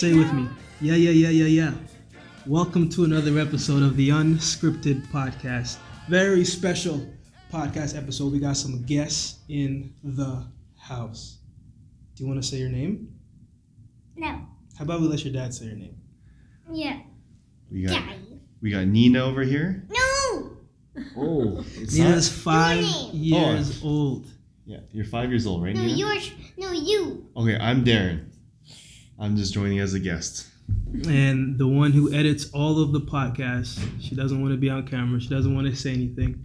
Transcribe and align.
Say 0.00 0.12
it 0.12 0.16
with 0.16 0.32
me. 0.32 0.48
Yeah, 0.80 0.94
yeah, 0.94 1.10
yeah, 1.10 1.28
yeah, 1.28 1.44
yeah. 1.44 1.72
Welcome 2.46 2.88
to 2.88 3.04
another 3.04 3.38
episode 3.38 3.82
of 3.82 3.98
the 3.98 4.08
Unscripted 4.08 5.06
Podcast. 5.08 5.76
Very 6.08 6.42
special 6.42 7.06
podcast 7.52 7.98
episode. 7.98 8.32
We 8.32 8.38
got 8.38 8.56
some 8.56 8.82
guests 8.84 9.40
in 9.50 9.92
the 10.02 10.46
house. 10.80 11.40
Do 12.16 12.24
you 12.24 12.30
want 12.30 12.42
to 12.42 12.48
say 12.48 12.56
your 12.56 12.70
name? 12.70 13.12
No. 14.16 14.40
How 14.78 14.84
about 14.84 15.02
we 15.02 15.06
let 15.06 15.22
your 15.22 15.34
dad 15.34 15.52
say 15.52 15.66
your 15.66 15.76
name? 15.76 15.96
Yeah. 16.72 17.00
We 17.70 17.82
got 17.82 17.92
Daddy. 17.92 18.40
we 18.62 18.70
got 18.70 18.86
Nina 18.86 19.22
over 19.22 19.42
here. 19.42 19.86
No. 19.90 20.56
Oh, 21.14 21.62
it's 21.76 21.94
Nina's 21.94 22.26
five 22.26 22.80
name. 22.80 23.10
years 23.12 23.84
old. 23.84 24.28
yeah. 24.64 24.78
You're 24.92 25.04
five 25.04 25.28
years 25.28 25.46
old, 25.46 25.62
right, 25.62 25.74
No, 25.74 25.82
Nina? 25.82 25.94
yours. 25.98 26.30
No, 26.56 26.72
you. 26.72 27.28
Okay, 27.36 27.58
I'm 27.58 27.84
Darren. 27.84 28.30
I'm 29.20 29.36
just 29.36 29.52
joining 29.52 29.78
as 29.80 29.92
a 29.94 30.00
guest. 30.00 30.46
and 31.06 31.58
the 31.58 31.68
one 31.68 31.92
who 31.92 32.12
edits 32.12 32.50
all 32.52 32.80
of 32.80 32.92
the 32.92 33.00
podcasts. 33.00 33.78
She 34.00 34.14
doesn't 34.14 34.40
want 34.40 34.52
to 34.52 34.58
be 34.58 34.70
on 34.70 34.86
camera. 34.86 35.20
She 35.20 35.28
doesn't 35.28 35.54
want 35.54 35.66
to 35.66 35.76
say 35.76 35.92
anything. 35.92 36.42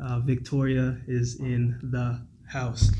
Uh, 0.00 0.20
Victoria 0.20 0.98
is 1.06 1.38
in 1.40 1.78
the 1.82 2.20
house. 2.48 2.90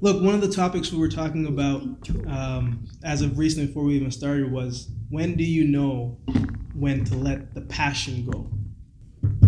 Look, 0.00 0.22
one 0.22 0.34
of 0.34 0.40
the 0.40 0.50
topics 0.50 0.92
we 0.92 0.98
were 0.98 1.08
talking 1.08 1.46
about 1.46 1.82
um, 2.28 2.86
as 3.04 3.22
of 3.22 3.36
recently, 3.38 3.66
before 3.66 3.84
we 3.84 3.94
even 3.94 4.10
started, 4.10 4.50
was 4.50 4.88
when 5.10 5.34
do 5.36 5.44
you 5.44 5.64
know 5.64 6.18
when 6.74 7.04
to 7.04 7.14
let 7.16 7.54
the 7.54 7.62
passion 7.62 8.26
go? 8.30 8.50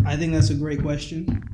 I 0.06 0.16
think 0.16 0.32
that's 0.32 0.50
a 0.50 0.54
great 0.54 0.82
question 0.82 1.44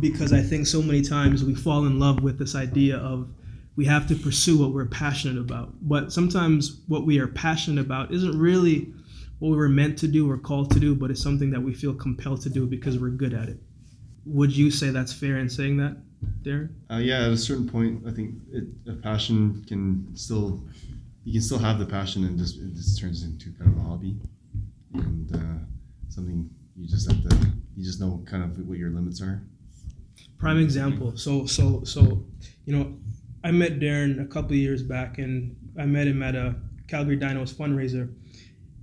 because 0.00 0.32
I 0.32 0.40
think 0.40 0.66
so 0.66 0.82
many 0.82 1.02
times 1.02 1.44
we 1.44 1.54
fall 1.54 1.86
in 1.86 1.98
love 1.98 2.22
with 2.22 2.38
this 2.38 2.54
idea 2.54 2.96
of 2.98 3.30
we 3.76 3.84
have 3.86 4.06
to 4.08 4.14
pursue 4.14 4.58
what 4.58 4.72
we're 4.72 4.86
passionate 4.86 5.40
about. 5.40 5.72
But 5.82 6.12
sometimes 6.12 6.82
what 6.86 7.04
we 7.04 7.18
are 7.18 7.26
passionate 7.26 7.80
about 7.80 8.12
isn't 8.12 8.38
really 8.38 8.92
what 9.38 9.50
we 9.50 9.56
were 9.56 9.68
meant 9.68 9.98
to 9.98 10.08
do 10.08 10.30
or 10.30 10.38
called 10.38 10.70
to 10.72 10.80
do, 10.80 10.94
but 10.94 11.10
it's 11.10 11.22
something 11.22 11.50
that 11.50 11.60
we 11.60 11.74
feel 11.74 11.94
compelled 11.94 12.40
to 12.42 12.50
do 12.50 12.66
because 12.66 12.98
we're 12.98 13.10
good 13.10 13.34
at 13.34 13.48
it. 13.48 13.58
Would 14.26 14.56
you 14.56 14.70
say 14.70 14.90
that's 14.90 15.12
fair 15.12 15.38
in 15.38 15.50
saying 15.50 15.76
that, 15.78 15.96
Darren? 16.42 16.70
Uh, 16.90 16.96
yeah, 16.96 17.26
at 17.26 17.32
a 17.32 17.36
certain 17.36 17.68
point, 17.68 18.04
I 18.06 18.12
think 18.12 18.36
it, 18.52 18.64
a 18.88 18.94
passion 18.94 19.64
can 19.66 20.08
still 20.14 20.64
you 21.24 21.32
can 21.32 21.42
still 21.42 21.58
have 21.58 21.78
the 21.78 21.86
passion 21.86 22.24
and 22.24 22.38
just 22.38 22.58
it 22.58 22.74
just 22.74 23.00
turns 23.00 23.22
into 23.22 23.50
kind 23.58 23.70
of 23.70 23.78
a 23.78 23.88
hobby 23.88 24.16
and 24.92 25.34
uh, 25.34 25.64
something 26.08 26.48
you 26.76 26.86
just 26.86 27.10
have 27.10 27.22
to 27.28 27.36
you 27.76 27.84
just 27.84 28.00
know 28.00 28.22
kind 28.26 28.44
of 28.44 28.58
what 28.66 28.78
your 28.78 28.90
limits 28.90 29.20
are. 29.20 29.42
Prime 30.38 30.58
example. 30.58 31.16
So 31.16 31.44
so 31.44 31.82
so 31.84 32.24
you 32.64 32.76
know, 32.76 32.96
I 33.44 33.50
met 33.50 33.78
Darren 33.78 34.22
a 34.22 34.26
couple 34.26 34.56
years 34.56 34.82
back, 34.82 35.18
and 35.18 35.54
I 35.78 35.84
met 35.84 36.06
him 36.06 36.22
at 36.22 36.34
a 36.34 36.56
Calgary 36.88 37.18
Dinos 37.18 37.52
fundraiser, 37.52 38.14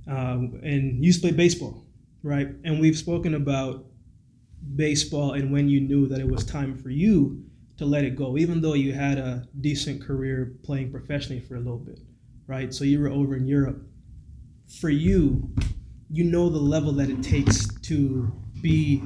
um, 0.08 0.59
and 0.64 0.98
you 0.98 1.08
used 1.08 1.22
to 1.22 1.28
play 1.28 1.36
baseball, 1.36 1.84
right? 2.22 2.50
And 2.64 2.80
we've 2.80 2.98
spoken 2.98 3.34
about 3.34 3.86
baseball 4.76 5.34
and 5.34 5.52
when 5.52 5.67
you 5.67 5.82
knew 5.82 6.08
that 6.08 6.20
it 6.20 6.28
was 6.28 6.45
time 6.45 6.76
for 6.76 6.89
you 6.92 7.44
to 7.78 7.86
let 7.86 8.04
it 8.04 8.16
go, 8.16 8.38
even 8.38 8.62
though 8.62 8.76
you 8.76 8.94
had 8.94 9.17
a 9.17 9.48
decent 9.59 10.02
career 10.02 10.54
playing 10.64 10.92
professionally 10.92 11.42
for 11.42 11.56
a 11.56 11.59
little 11.59 11.80
bit, 11.80 12.00
right? 12.45 12.72
So 12.73 12.84
you 12.84 13.00
were 13.00 13.09
over 13.09 13.36
in 13.36 13.48
Europe. 13.48 13.82
For 14.80 14.89
you, 14.89 15.52
you 16.12 16.23
know 16.23 16.50
the 16.50 16.59
level 16.59 16.92
that 16.94 17.09
it 17.09 17.23
takes 17.23 17.67
to 17.82 18.32
be 18.62 19.02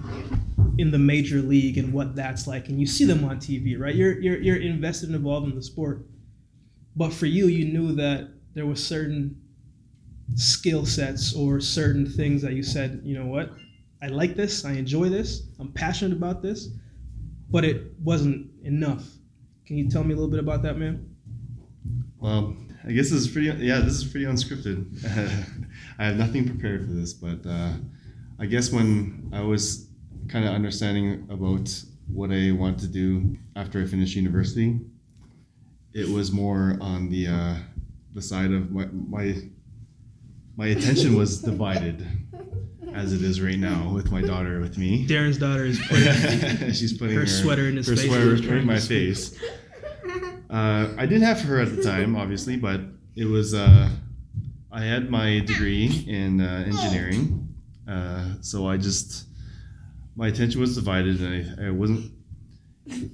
in 0.78 0.92
the 0.92 0.98
major 0.98 1.42
league 1.42 1.78
and 1.78 1.94
what 1.94 2.16
that's 2.16 2.48
like 2.48 2.68
and 2.68 2.80
you 2.80 2.86
see 2.86 3.06
them 3.06 3.24
on 3.24 3.38
TV 3.38 3.80
right? 3.80 3.96
You're 3.96 4.20
you're, 4.20 4.38
you're 4.38 4.58
invested 4.58 5.10
and 5.10 5.16
involved 5.16 5.48
in 5.48 5.56
the 5.56 5.64
sport. 5.64 6.06
But 6.96 7.14
for 7.14 7.26
you 7.26 7.48
you 7.48 7.66
knew 7.66 7.94
that 7.96 8.30
there 8.54 8.66
was 8.66 8.86
certain 8.86 9.42
skill 10.36 10.86
sets 10.86 11.36
or 11.36 11.60
certain 11.60 12.06
things 12.06 12.42
that 12.42 12.54
you 12.54 12.64
said 12.64 13.02
you 13.04 13.18
know 13.18 13.28
what? 13.28 13.52
I 14.02 14.08
like 14.08 14.36
this. 14.36 14.66
I 14.66 14.74
enjoy 14.74 15.10
this. 15.10 15.44
I'm 15.60 15.72
passionate 15.72 16.16
about 16.16 16.42
this. 16.42 16.70
But 17.50 17.64
it 17.64 17.94
wasn't 18.04 18.52
enough. 18.64 19.04
Can 19.66 19.78
you 19.78 19.90
tell 19.90 20.04
me 20.04 20.14
a 20.14 20.16
little 20.16 20.30
bit 20.30 20.40
about 20.40 20.62
that 20.64 20.78
man? 20.78 21.16
Well, 22.20 22.56
I 22.84 22.92
guess 22.92 23.10
this 23.10 23.22
is 23.22 23.28
pretty. 23.28 23.48
Yeah, 23.66 23.80
this 23.80 23.94
is 23.94 24.04
pretty 24.04 24.26
unscripted. 24.26 24.86
I 26.00 26.06
have 26.06 26.18
nothing 26.18 26.48
prepared 26.48 26.86
for 26.86 26.94
this, 26.94 27.14
but 27.14 27.46
uh, 27.48 27.74
I 28.40 28.46
guess 28.46 28.72
when 28.72 29.30
I 29.34 29.42
was 29.42 29.90
kind 30.28 30.46
of 30.46 30.54
understanding 30.54 31.28
about 31.30 31.70
what 32.08 32.32
I 32.32 32.52
wanted 32.52 32.80
to 32.80 32.88
do 32.88 33.38
after 33.56 33.82
I 33.82 33.86
finished 33.86 34.16
university, 34.16 34.80
it 35.94 36.08
was 36.10 36.32
more 36.32 36.78
on 36.82 37.10
the 37.10 37.28
uh, 37.28 37.56
the 38.14 38.22
side 38.22 38.52
of 38.52 38.72
my 38.72 38.86
my 38.86 39.36
my 40.58 40.68
attention 40.68 41.16
was 41.16 41.42
divided, 41.52 42.06
as 42.94 43.14
it 43.14 43.22
is 43.22 43.42
right 43.42 43.58
now 43.58 43.92
with 43.94 44.12
my 44.12 44.22
daughter 44.22 44.60
with 44.60 44.78
me. 44.78 45.06
Darren's 45.08 45.38
daughter 45.38 45.66
is 45.66 45.80
putting 45.88 46.72
She's 46.74 46.94
putting 46.98 47.16
her 47.16 47.22
her, 47.22 47.28
sweater 47.28 47.68
in 47.68 47.78
his 47.78 47.88
her 47.88 47.96
face 47.96 48.06
sweater 48.08 48.34
is 48.34 48.42
we're 48.42 48.58
in 48.58 48.66
my 48.66 48.78
trying 48.78 48.80
to 48.80 49.16
speak. 49.16 49.38
face. 49.38 49.40
Uh, 50.48 50.94
I 50.98 51.06
didn't 51.06 51.24
have 51.24 51.42
her 51.42 51.60
at 51.60 51.76
the 51.76 51.84
time, 51.84 52.16
obviously, 52.16 52.56
but 52.56 52.80
it 53.16 53.26
was. 53.26 53.54
Uh, 53.54 53.90
I 54.72 54.84
had 54.84 55.10
my 55.10 55.40
degree 55.40 56.06
in 56.08 56.40
uh, 56.40 56.64
engineering, 56.68 57.54
uh, 57.90 58.36
so 58.42 58.66
I 58.68 58.78
just 58.78 59.26
my 60.16 60.28
attention 60.28 60.62
was 60.62 60.76
divided, 60.76 61.20
and 61.22 61.60
I, 61.60 61.68
I 61.68 61.70
wasn't. 61.72 62.12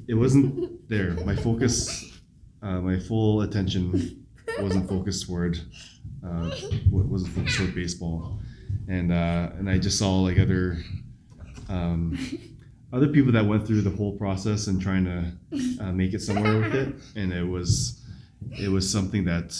It 0.08 0.16
wasn't 0.16 0.88
there. 0.90 1.12
My 1.26 1.36
focus, 1.36 2.20
uh, 2.62 2.82
my 2.82 3.00
full 3.00 3.42
attention, 3.42 4.26
wasn't 4.60 4.90
focused 4.90 5.26
toward. 5.26 5.60
Uh, 6.26 6.52
wasn't 6.90 7.34
focused 7.34 7.58
toward 7.58 7.76
baseball, 7.76 8.40
and 8.88 9.12
uh, 9.12 9.50
and 9.58 9.70
I 9.70 9.78
just 9.78 9.98
saw 9.98 10.20
like 10.22 10.40
other. 10.40 10.78
Um, 11.70 12.18
other 12.94 13.08
people 13.08 13.32
that 13.32 13.46
went 13.46 13.66
through 13.66 13.82
the 13.82 13.90
whole 13.90 14.18
process 14.18 14.68
and 14.68 14.82
trying 14.82 15.06
to 15.06 15.32
uh, 15.82 15.92
make 15.94 16.14
it 16.14 16.22
somewhere 16.22 16.60
with 16.60 16.76
it, 16.76 16.94
and 17.16 17.32
it 17.32 17.44
was 17.44 18.02
it 18.60 18.70
was 18.70 18.90
something 18.90 19.24
that 19.26 19.58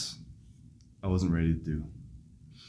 I 1.04 1.08
wasn't 1.08 1.32
ready 1.32 1.54
to 1.54 1.60
do. 1.60 1.84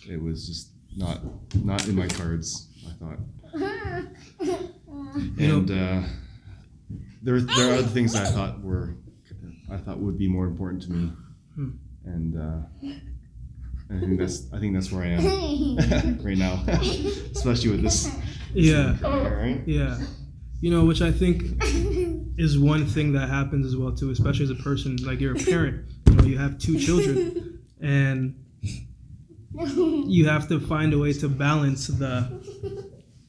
It 0.09 0.22
was 0.22 0.47
just 0.47 0.71
not 0.97 1.21
not 1.65 1.87
in 1.88 1.97
my 1.97 2.06
cards. 2.06 2.69
I 2.88 2.93
thought, 2.93 3.19
and 5.39 5.71
uh, 5.71 6.03
there 7.23 7.41
there 7.41 7.71
are 7.71 7.75
other 7.75 7.89
things 7.89 8.12
that 8.15 8.27
I 8.27 8.31
thought 8.31 8.62
were 8.62 8.97
I 9.71 9.77
thought 9.78 9.99
would 9.99 10.19
be 10.19 10.28
more 10.28 10.47
important 10.47 10.83
to 10.84 10.93
me, 10.93 11.12
Hmm. 11.55 11.71
and 12.05 12.37
uh, 12.39 12.89
I 13.91 14.00
think 14.00 14.19
that's 14.19 14.53
I 14.53 14.59
think 14.59 14.75
that's 14.75 14.91
where 14.93 15.05
I 15.05 15.09
am 15.09 16.19
right 16.25 16.37
now, 16.39 16.62
especially 17.34 17.71
with 17.71 17.83
this. 17.83 18.11
yeah 18.55 18.99
right. 19.03 19.62
yeah 19.67 19.99
you 20.61 20.71
know 20.71 20.84
which 20.84 21.00
I 21.03 21.11
think 21.11 21.44
is 22.39 22.59
one 22.59 22.87
thing 22.87 23.12
that 23.12 23.29
happens 23.29 23.67
as 23.67 23.77
well 23.77 23.93
too, 23.93 24.11
especially 24.11 24.44
as 24.44 24.50
a 24.50 24.55
person 24.62 24.97
like 25.05 25.21
you're 25.21 25.34
a 25.37 25.39
parent. 25.39 25.87
You 26.09 26.15
know, 26.15 26.25
you 26.25 26.39
have 26.39 26.59
two 26.59 26.79
children, 26.79 27.61
and 27.81 28.34
you 30.06 30.27
have 30.29 30.49
to 30.49 30.61
find 30.61 30.93
a 30.94 30.99
way 30.99 31.12
to 31.15 31.29
balance 31.29 31.87
the 31.89 32.81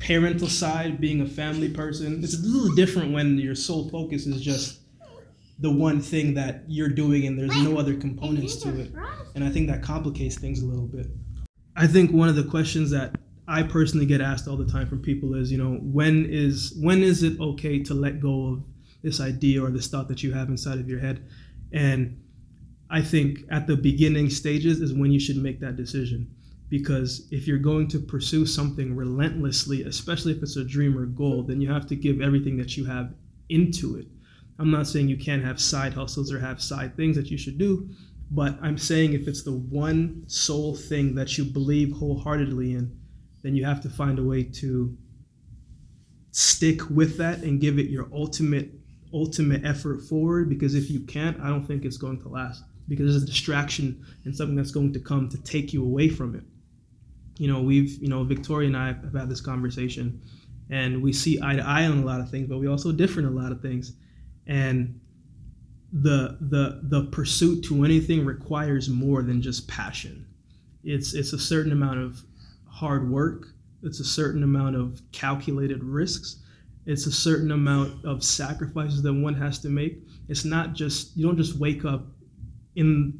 parental 0.05 0.49
side, 0.49 0.99
being 0.99 1.21
a 1.21 1.25
family 1.25 1.69
person. 1.69 2.23
It's 2.23 2.37
a 2.37 2.45
little 2.45 2.75
different 2.75 3.13
when 3.13 3.37
your 3.37 3.55
sole 3.55 3.89
focus 3.89 4.25
is 4.25 4.41
just 4.41 4.81
the 5.59 5.71
one 5.71 6.01
thing 6.01 6.33
that 6.33 6.63
you're 6.67 6.89
doing, 6.89 7.25
and 7.25 7.39
there's 7.39 7.55
no 7.63 7.77
other 7.77 7.95
components 7.95 8.57
to 8.57 8.79
it. 8.79 8.91
And 9.35 9.43
I 9.43 9.49
think 9.49 9.67
that 9.69 9.81
complicates 9.81 10.37
things 10.37 10.61
a 10.61 10.65
little 10.65 10.87
bit. 10.87 11.07
I 11.75 11.87
think 11.87 12.11
one 12.11 12.27
of 12.27 12.35
the 12.35 12.43
questions 12.43 12.91
that 12.91 13.15
I 13.47 13.63
personally 13.63 14.05
get 14.05 14.19
asked 14.21 14.47
all 14.47 14.57
the 14.57 14.65
time 14.65 14.87
from 14.87 15.01
people 15.01 15.35
is, 15.35 15.51
you 15.51 15.57
know, 15.57 15.75
when 15.81 16.25
is 16.25 16.77
when 16.79 17.01
is 17.01 17.23
it 17.23 17.39
okay 17.39 17.81
to 17.83 17.93
let 17.93 18.19
go 18.19 18.53
of 18.53 18.63
this 19.03 19.19
idea 19.19 19.63
or 19.63 19.69
this 19.69 19.87
thought 19.87 20.07
that 20.09 20.23
you 20.23 20.33
have 20.33 20.49
inside 20.49 20.79
of 20.79 20.89
your 20.89 20.99
head? 20.99 21.27
And 21.71 22.21
I 22.89 23.01
think 23.01 23.39
at 23.49 23.67
the 23.67 23.75
beginning 23.75 24.29
stages 24.29 24.81
is 24.81 24.93
when 24.93 25.11
you 25.11 25.19
should 25.19 25.37
make 25.37 25.59
that 25.61 25.75
decision. 25.75 26.35
Because 26.73 27.27
if 27.29 27.45
you're 27.45 27.59
going 27.59 27.87
to 27.89 27.99
pursue 27.99 28.47
something 28.47 28.95
relentlessly, 28.95 29.83
especially 29.83 30.31
if 30.31 30.41
it's 30.41 30.55
a 30.55 30.63
dream 30.63 30.97
or 30.97 31.05
goal, 31.05 31.43
then 31.43 31.61
you 31.61 31.71
have 31.71 31.85
to 31.85 31.95
give 31.95 32.19
everything 32.19 32.57
that 32.57 32.75
you 32.75 32.83
have 32.85 33.13
into 33.47 33.95
it. 33.95 34.07
I'm 34.57 34.71
not 34.71 34.87
saying 34.87 35.07
you 35.07 35.17
can't 35.17 35.45
have 35.45 35.61
side 35.61 35.93
hustles 35.93 36.33
or 36.33 36.39
have 36.39 36.59
side 36.59 36.97
things 36.97 37.15
that 37.15 37.29
you 37.29 37.37
should 37.37 37.59
do, 37.59 37.87
but 38.31 38.57
I'm 38.59 38.79
saying 38.79 39.13
if 39.13 39.27
it's 39.27 39.43
the 39.43 39.51
one 39.53 40.23
sole 40.25 40.75
thing 40.75 41.13
that 41.13 41.37
you 41.37 41.45
believe 41.45 41.91
wholeheartedly 41.91 42.73
in, 42.73 42.99
then 43.43 43.55
you 43.55 43.65
have 43.65 43.81
to 43.81 43.89
find 43.91 44.17
a 44.17 44.23
way 44.23 44.41
to 44.41 44.97
stick 46.31 46.89
with 46.89 47.19
that 47.19 47.43
and 47.43 47.61
give 47.61 47.77
it 47.77 47.91
your 47.91 48.09
ultimate 48.11 48.71
ultimate 49.13 49.63
effort 49.63 50.01
forward 50.01 50.49
because 50.49 50.73
if 50.73 50.89
you 50.89 51.01
can't, 51.01 51.39
I 51.39 51.49
don't 51.49 51.67
think 51.67 51.85
it's 51.85 51.97
going 51.97 52.19
to 52.21 52.29
last 52.29 52.63
because 52.87 53.11
there's 53.11 53.21
a 53.21 53.27
distraction 53.27 54.03
and 54.25 54.35
something 54.35 54.55
that's 54.55 54.71
going 54.71 54.91
to 54.93 54.99
come 54.99 55.29
to 55.29 55.37
take 55.43 55.71
you 55.71 55.83
away 55.83 56.09
from 56.09 56.33
it. 56.33 56.43
You 57.37 57.47
know, 57.47 57.61
we've, 57.61 58.01
you 58.01 58.07
know, 58.07 58.23
Victoria 58.23 58.67
and 58.67 58.77
I 58.77 58.87
have 58.87 59.13
had 59.13 59.29
this 59.29 59.41
conversation 59.41 60.21
and 60.69 61.01
we 61.01 61.13
see 61.13 61.39
eye 61.41 61.55
to 61.55 61.61
eye 61.65 61.85
on 61.85 61.99
a 61.99 62.05
lot 62.05 62.19
of 62.19 62.29
things, 62.29 62.47
but 62.47 62.57
we 62.57 62.67
also 62.67 62.91
differ 62.91 63.19
in 63.19 63.25
a 63.25 63.31
lot 63.31 63.51
of 63.51 63.61
things. 63.61 63.93
And 64.47 64.99
the 65.91 66.37
the 66.41 66.79
the 66.83 67.05
pursuit 67.11 67.63
to 67.65 67.83
anything 67.83 68.25
requires 68.25 68.89
more 68.89 69.21
than 69.21 69.41
just 69.41 69.67
passion. 69.67 70.25
It's 70.83 71.13
it's 71.13 71.33
a 71.33 71.39
certain 71.39 71.71
amount 71.71 71.99
of 71.99 72.23
hard 72.67 73.09
work. 73.09 73.47
It's 73.83 73.99
a 73.99 74.05
certain 74.05 74.43
amount 74.43 74.75
of 74.75 75.01
calculated 75.11 75.83
risks. 75.83 76.37
It's 76.85 77.05
a 77.05 77.11
certain 77.11 77.51
amount 77.51 78.03
of 78.03 78.23
sacrifices 78.23 79.01
that 79.03 79.13
one 79.13 79.35
has 79.35 79.59
to 79.59 79.69
make. 79.69 79.99
It's 80.27 80.45
not 80.45 80.73
just 80.73 81.15
you 81.15 81.25
don't 81.25 81.37
just 81.37 81.57
wake 81.57 81.85
up 81.85 82.07
in 82.75 83.19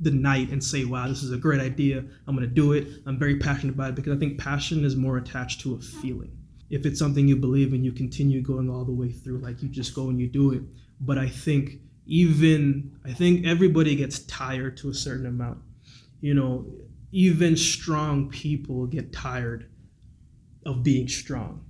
the 0.00 0.10
night 0.10 0.50
and 0.50 0.62
say, 0.62 0.84
"Wow, 0.84 1.08
this 1.08 1.22
is 1.22 1.32
a 1.32 1.36
great 1.36 1.60
idea. 1.60 2.04
I'm 2.26 2.36
going 2.36 2.48
to 2.48 2.54
do 2.54 2.72
it. 2.72 2.86
I'm 3.06 3.18
very 3.18 3.36
passionate 3.36 3.74
about 3.74 3.90
it." 3.90 3.96
Because 3.96 4.16
I 4.16 4.18
think 4.18 4.38
passion 4.38 4.84
is 4.84 4.96
more 4.96 5.18
attached 5.18 5.60
to 5.62 5.74
a 5.74 5.80
feeling. 5.80 6.30
If 6.70 6.84
it's 6.84 6.98
something 6.98 7.26
you 7.26 7.36
believe 7.36 7.72
in, 7.72 7.82
you 7.82 7.92
continue 7.92 8.42
going 8.42 8.68
all 8.68 8.84
the 8.84 8.92
way 8.92 9.10
through. 9.10 9.38
Like 9.38 9.62
you 9.62 9.68
just 9.68 9.94
go 9.94 10.08
and 10.08 10.20
you 10.20 10.28
do 10.28 10.52
it. 10.52 10.62
But 11.00 11.18
I 11.18 11.28
think 11.28 11.80
even 12.06 12.96
I 13.04 13.12
think 13.12 13.46
everybody 13.46 13.96
gets 13.96 14.20
tired 14.20 14.76
to 14.78 14.90
a 14.90 14.94
certain 14.94 15.26
amount. 15.26 15.58
You 16.20 16.34
know, 16.34 16.66
even 17.12 17.56
strong 17.56 18.28
people 18.28 18.86
get 18.86 19.12
tired 19.12 19.70
of 20.66 20.82
being 20.82 21.08
strong. 21.08 21.64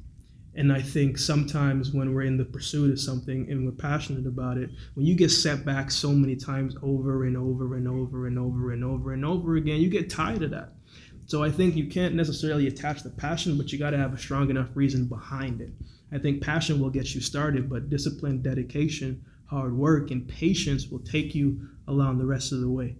And 0.55 0.73
I 0.73 0.83
think 0.83 1.19
sometimes 1.19 1.93
when 1.93 2.13
we're 2.13 2.23
in 2.23 2.37
the 2.37 2.45
pursuit 2.45 2.91
of 2.91 2.99
something 2.99 3.49
and 3.51 3.65
we're 3.65 3.73
passionate 3.73 4.27
about 4.27 4.59
it, 4.59 4.71
when 4.95 5.07
you 5.07 5.15
get 5.15 5.31
set 5.31 5.65
back 5.65 5.91
so 5.91 6.11
many 6.11 6.35
times 6.35 6.75
over 6.83 7.27
and 7.27 7.37
over 7.37 7.77
and 7.77 7.87
over 7.87 8.27
and 8.27 8.39
over 8.39 8.73
and 8.73 8.85
over 8.85 9.13
and 9.13 9.25
over 9.25 9.57
again, 9.57 9.81
you 9.81 9.89
get 9.89 10.11
tired 10.11 10.43
of 10.43 10.51
that. 10.51 10.73
So 11.27 11.45
I 11.45 11.51
think 11.51 11.77
you 11.77 11.87
can't 11.87 12.15
necessarily 12.15 12.67
attach 12.67 13.03
the 13.03 13.11
passion, 13.11 13.57
but 13.59 13.71
you 13.71 13.79
got 13.79 13.91
to 13.91 13.99
have 13.99 14.15
a 14.15 14.19
strong 14.19 14.51
enough 14.51 14.69
reason 14.75 15.05
behind 15.05 15.61
it. 15.61 15.71
I 16.11 16.19
think 16.19 16.43
passion 16.43 16.81
will 16.81 16.91
get 16.91 17.15
you 17.15 17.21
started, 17.21 17.69
but 17.69 17.91
discipline, 17.91 18.41
dedication, 18.41 19.23
hard 19.45 19.77
work, 19.77 20.11
and 20.11 20.27
patience 20.27 20.89
will 20.89 21.01
take 21.01 21.35
you 21.35 21.69
along 21.87 22.19
the 22.19 22.25
rest 22.25 22.51
of 22.53 22.61
the 22.61 22.69
way. 22.71 22.97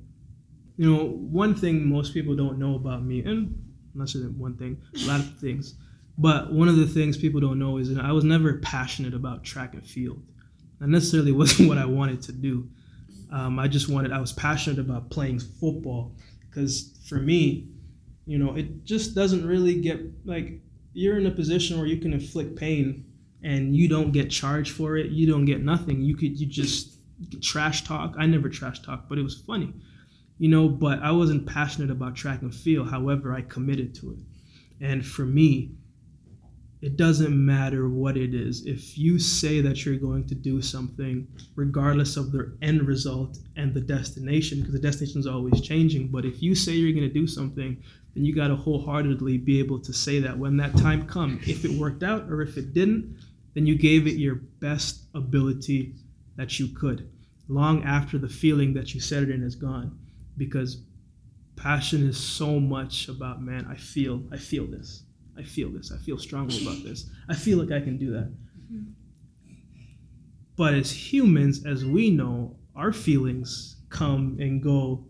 You 0.77 0.95
know, 0.95 1.07
one 1.07 1.55
thing 1.55 1.89
most 1.89 2.13
people 2.13 2.37
don't 2.37 2.59
know 2.59 2.75
about 2.75 3.03
me, 3.03 3.25
and 3.25 3.65
not 3.95 4.11
sure 4.11 4.23
one 4.29 4.57
thing, 4.57 4.77
a 4.95 5.07
lot 5.07 5.21
of 5.21 5.39
things 5.39 5.75
but 6.19 6.53
one 6.53 6.69
of 6.69 6.77
the 6.77 6.87
things 6.87 7.17
people 7.17 7.41
don't 7.41 7.61
know 7.61 7.79
is 7.79 7.97
I 7.97 8.11
was 8.11 8.25
never 8.25 8.59
passionate 8.59 9.15
about 9.15 9.45
track 9.45 9.75
and 9.75 9.87
field. 9.87 10.21
That 10.81 10.89
necessarily 10.89 11.33
wasn't 11.43 11.69
what 11.69 11.79
I 11.79 11.87
wanted 11.87 12.21
to 12.23 12.33
do. 12.33 12.69
Um, 13.31 13.59
I 13.59 13.69
just 13.69 13.89
wanted, 13.89 14.13
I 14.13 14.21
was 14.21 14.33
passionate 14.33 14.79
about 14.79 15.11
playing 15.11 15.39
football 15.39 16.17
because 16.49 16.99
for 17.09 17.17
me, 17.17 17.69
you 18.27 18.39
know, 18.39 18.57
it 18.57 18.85
just 18.85 19.15
doesn't 19.15 19.47
really 19.47 19.81
get 19.81 20.01
like 20.27 20.61
you're 20.93 21.19
in 21.19 21.27
a 21.27 21.31
position 21.31 21.79
where 21.79 21.87
you 21.87 21.99
can 21.99 22.13
inflict 22.13 22.57
pain 22.57 23.05
and 23.43 23.77
you 23.77 23.89
don't 23.89 24.11
get 24.11 24.31
charged 24.31 24.73
for 24.73 24.97
it. 24.97 25.11
You 25.11 25.31
don't 25.31 25.45
get 25.45 25.63
nothing. 25.63 26.03
You 26.03 26.17
could, 26.17 26.39
you 26.41 26.47
just 26.47 26.97
trash 27.43 27.85
talk. 27.85 28.17
I 28.19 28.27
never 28.27 28.49
trash 28.49 28.81
talk, 28.81 29.09
but 29.09 29.19
it 29.19 29.23
was 29.23 29.37
funny, 29.47 29.73
you 30.39 30.49
know, 30.49 30.69
but 30.69 31.01
I 31.01 31.13
wasn't 31.13 31.47
passionate 31.47 31.91
about 31.91 32.17
track 32.17 32.43
and 32.43 32.55
field. 32.55 32.91
However, 32.91 33.33
I 33.33 33.43
committed 33.43 33.95
to 33.97 34.13
it. 34.13 34.19
And 34.81 35.05
for 35.05 35.25
me, 35.25 35.73
it 36.81 36.97
doesn't 36.97 37.35
matter 37.35 37.89
what 37.89 38.17
it 38.17 38.35
is. 38.35 38.65
If 38.65 38.97
you 38.97 39.19
say 39.19 39.61
that 39.63 39.85
you're 39.85 39.97
going 39.97 40.27
to 40.29 40.35
do 40.35 40.63
something, 40.63 41.27
regardless 41.57 42.17
of 42.17 42.31
the 42.31 42.57
end 42.63 42.87
result 42.87 43.39
and 43.57 43.75
the 43.75 43.81
destination, 43.81 44.61
because 44.61 44.75
the 44.75 44.81
destination 44.81 45.21
is 45.21 45.27
always 45.27 45.61
changing, 45.61 46.09
but 46.09 46.25
if 46.25 46.41
you 46.41 46.55
say 46.55 46.73
you're 46.73 46.93
going 46.93 47.09
to 47.09 47.13
do 47.13 47.27
something, 47.27 47.83
then 48.15 48.25
you 48.25 48.33
got 48.33 48.49
to 48.49 48.57
wholeheartedly 48.57 49.39
be 49.39 49.59
able 49.59 49.81
to 49.81 49.93
say 49.93 50.21
that 50.21 50.39
when 50.39 50.57
that 50.59 50.77
time 50.77 51.07
comes. 51.07 51.49
If 51.49 51.65
it 51.65 51.73
worked 51.73 52.05
out 52.05 52.31
or 52.31 52.43
if 52.43 52.57
it 52.57 52.75
didn't, 52.75 53.17
then 53.55 53.67
you 53.67 53.77
gave 53.77 54.07
it 54.07 54.15
your 54.15 54.37
best 54.37 55.03
ability 55.15 55.95
that 56.37 56.61
you 56.61 56.69
could, 56.69 57.11
long 57.49 57.83
after 57.83 58.19
the 58.19 58.29
feeling 58.29 58.73
that 58.75 58.95
you 58.95 59.01
set 59.01 59.25
it 59.25 59.31
in 59.31 59.43
is 59.43 59.57
gone. 59.57 59.99
Because 60.37 60.83
passion 61.57 62.09
is 62.09 62.17
so 62.17 62.61
much 62.61 63.09
about, 63.09 63.43
man, 63.43 63.67
I 63.69 63.75
feel, 63.75 64.23
I 64.31 64.37
feel 64.37 64.67
this 64.67 65.03
I 65.39 65.43
feel 65.43 65.71
this. 65.71 65.93
I 65.93 65.99
feel 65.99 66.19
strongly 66.19 66.63
about 66.63 66.83
this. 66.83 67.09
I 67.29 67.35
feel 67.35 67.59
like 67.59 67.71
I 67.71 67.81
can 67.81 67.97
do 67.97 68.11
that. 68.13 68.33
But 70.57 70.75
as 70.75 70.91
humans, 70.91 71.65
as 71.65 71.85
we 71.85 72.11
know, 72.11 72.57
our 72.75 72.93
feelings 72.93 73.77
come 73.91 74.37
and 74.41 74.63
go. 74.63 75.07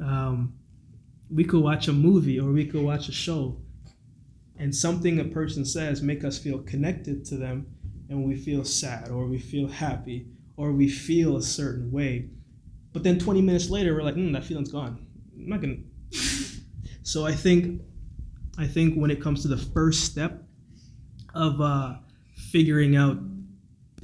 Um, 0.00 0.54
we 1.30 1.44
could 1.44 1.62
watch 1.62 1.88
a 1.88 1.92
movie 1.92 2.38
or 2.38 2.52
we 2.52 2.64
could 2.64 2.82
watch 2.82 3.08
a 3.08 3.12
show, 3.12 3.60
and 4.56 4.74
something 4.74 5.18
a 5.18 5.24
person 5.24 5.64
says 5.64 6.00
make 6.00 6.24
us 6.24 6.38
feel 6.38 6.60
connected 6.60 7.24
to 7.26 7.36
them, 7.36 7.66
and 8.08 8.24
we 8.24 8.36
feel 8.36 8.64
sad 8.64 9.10
or 9.10 9.26
we 9.26 9.38
feel 9.38 9.66
happy 9.68 10.28
or 10.56 10.72
we 10.72 10.88
feel 10.88 11.36
a 11.36 11.42
certain 11.42 11.90
way. 11.90 12.30
But 12.92 13.02
then 13.02 13.18
20 13.18 13.42
minutes 13.42 13.70
later, 13.70 13.94
we're 13.94 14.02
like, 14.02 14.14
mm, 14.14 14.32
that 14.32 14.44
feeling's 14.44 14.72
gone. 14.72 15.06
I'm 15.36 15.48
not 15.48 15.60
gonna. 15.60 15.76
so 17.02 17.26
I 17.26 17.32
think 17.32 17.82
I 18.58 18.66
think 18.66 18.96
when 18.96 19.10
it 19.10 19.22
comes 19.22 19.42
to 19.42 19.48
the 19.48 19.56
first 19.56 20.04
step 20.04 20.42
of 21.34 21.60
uh, 21.60 21.94
figuring 22.34 22.96
out 22.96 23.18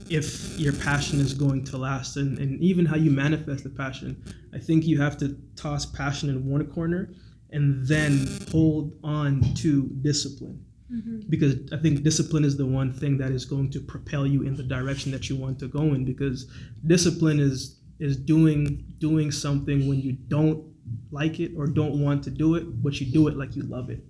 if 0.09 0.59
your 0.59 0.73
passion 0.73 1.19
is 1.19 1.35
going 1.35 1.65
to 1.65 1.77
last 1.77 2.17
and, 2.17 2.39
and 2.39 2.61
even 2.61 2.87
how 2.87 2.97
you 2.97 3.11
manifest 3.11 3.65
the 3.65 3.71
passion, 3.71 4.23
I 4.55 4.59
think 4.59 4.87
you 4.87 5.01
have 5.01 5.19
to 5.19 5.37
toss 5.57 5.87
passion 5.87 6.29
in 6.29 6.47
one 6.47 6.67
corner 6.67 7.11
and 7.51 7.87
then 7.87 8.29
hold 8.53 8.93
on 9.03 9.43
to 9.55 9.89
discipline. 10.03 10.65
Mm-hmm. 10.93 11.21
Because 11.29 11.57
I 11.73 11.79
think 11.79 12.03
discipline 12.03 12.45
is 12.45 12.57
the 12.57 12.67
one 12.67 12.93
thing 12.93 13.19
that 13.19 13.33
is 13.33 13.45
going 13.45 13.71
to 13.71 13.81
propel 13.81 14.27
you 14.27 14.43
in 14.43 14.55
the 14.55 14.63
direction 14.63 15.11
that 15.13 15.29
you 15.29 15.37
want 15.37 15.59
to 15.61 15.69
go 15.69 15.83
in. 15.95 16.05
Because 16.05 16.47
discipline 16.87 17.41
is 17.41 17.81
is 18.01 18.17
doing 18.17 18.85
doing 18.99 19.31
something 19.31 19.89
when 19.89 20.01
you 20.01 20.13
don't 20.13 20.65
like 21.11 21.41
it 21.41 21.53
or 21.57 21.67
don't 21.67 22.01
want 22.01 22.23
to 22.25 22.31
do 22.31 22.57
it, 22.57 22.83
but 22.83 23.01
you 23.01 23.07
do 23.11 23.29
it 23.29 23.37
like 23.37 23.57
you 23.57 23.63
love 23.63 23.89
it 23.89 24.05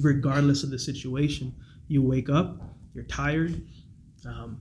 regardless 0.00 0.62
of 0.62 0.70
the 0.70 0.78
situation. 0.78 1.54
You 1.88 2.02
wake 2.02 2.30
up, 2.30 2.62
you're 2.94 3.04
tired, 3.04 3.62
um, 4.26 4.58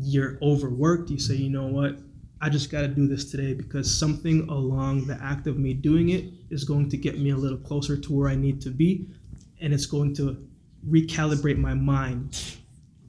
you're 0.00 0.38
overworked. 0.42 1.10
You 1.10 1.18
say, 1.18 1.34
you 1.34 1.50
know 1.50 1.66
what? 1.66 1.98
I 2.40 2.48
just 2.48 2.70
got 2.70 2.82
to 2.82 2.88
do 2.88 3.08
this 3.08 3.30
today 3.30 3.52
because 3.52 3.92
something 3.92 4.48
along 4.48 5.06
the 5.06 5.18
act 5.20 5.46
of 5.46 5.58
me 5.58 5.74
doing 5.74 6.10
it 6.10 6.26
is 6.50 6.64
going 6.64 6.88
to 6.90 6.96
get 6.96 7.18
me 7.18 7.30
a 7.30 7.36
little 7.36 7.58
closer 7.58 7.96
to 7.96 8.12
where 8.12 8.28
I 8.28 8.36
need 8.36 8.60
to 8.62 8.70
be. 8.70 9.08
And 9.60 9.74
it's 9.74 9.86
going 9.86 10.14
to 10.16 10.46
recalibrate 10.88 11.58
my 11.58 11.74
mind 11.74 12.56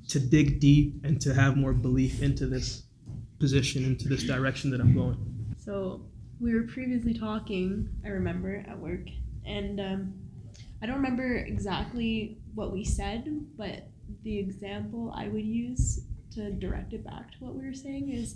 to 0.08 0.20
dig 0.20 0.60
deep 0.60 1.04
and 1.04 1.22
to 1.22 1.34
have 1.34 1.58
more 1.58 1.74
belief 1.74 2.24
into 2.24 2.48
this 2.48 2.84
position, 3.40 3.86
into 3.86 4.10
this 4.10 4.24
direction 4.24 4.72
that 4.72 4.82
I'm 4.82 4.96
going. 4.96 5.18
So, 5.58 6.02
we 6.40 6.54
were 6.54 6.64
previously 6.64 7.14
talking, 7.14 7.90
I 8.06 8.10
remember, 8.10 8.64
at 8.68 8.80
work, 8.80 9.10
and 9.46 9.80
um, 9.80 10.14
I 10.82 10.86
don't 10.86 10.96
remember 10.96 11.36
exactly 11.36 12.38
what 12.56 12.72
we 12.72 12.84
said, 12.84 13.28
but 13.58 13.90
the 14.24 14.40
example 14.40 15.14
I 15.16 15.28
would 15.28 15.46
use 15.46 16.02
to 16.32 16.52
direct 16.52 16.94
it 16.94 17.04
back 17.04 17.32
to 17.32 17.38
what 17.40 17.56
we 17.56 17.66
were 17.66 17.74
saying 17.74 18.12
is 18.12 18.36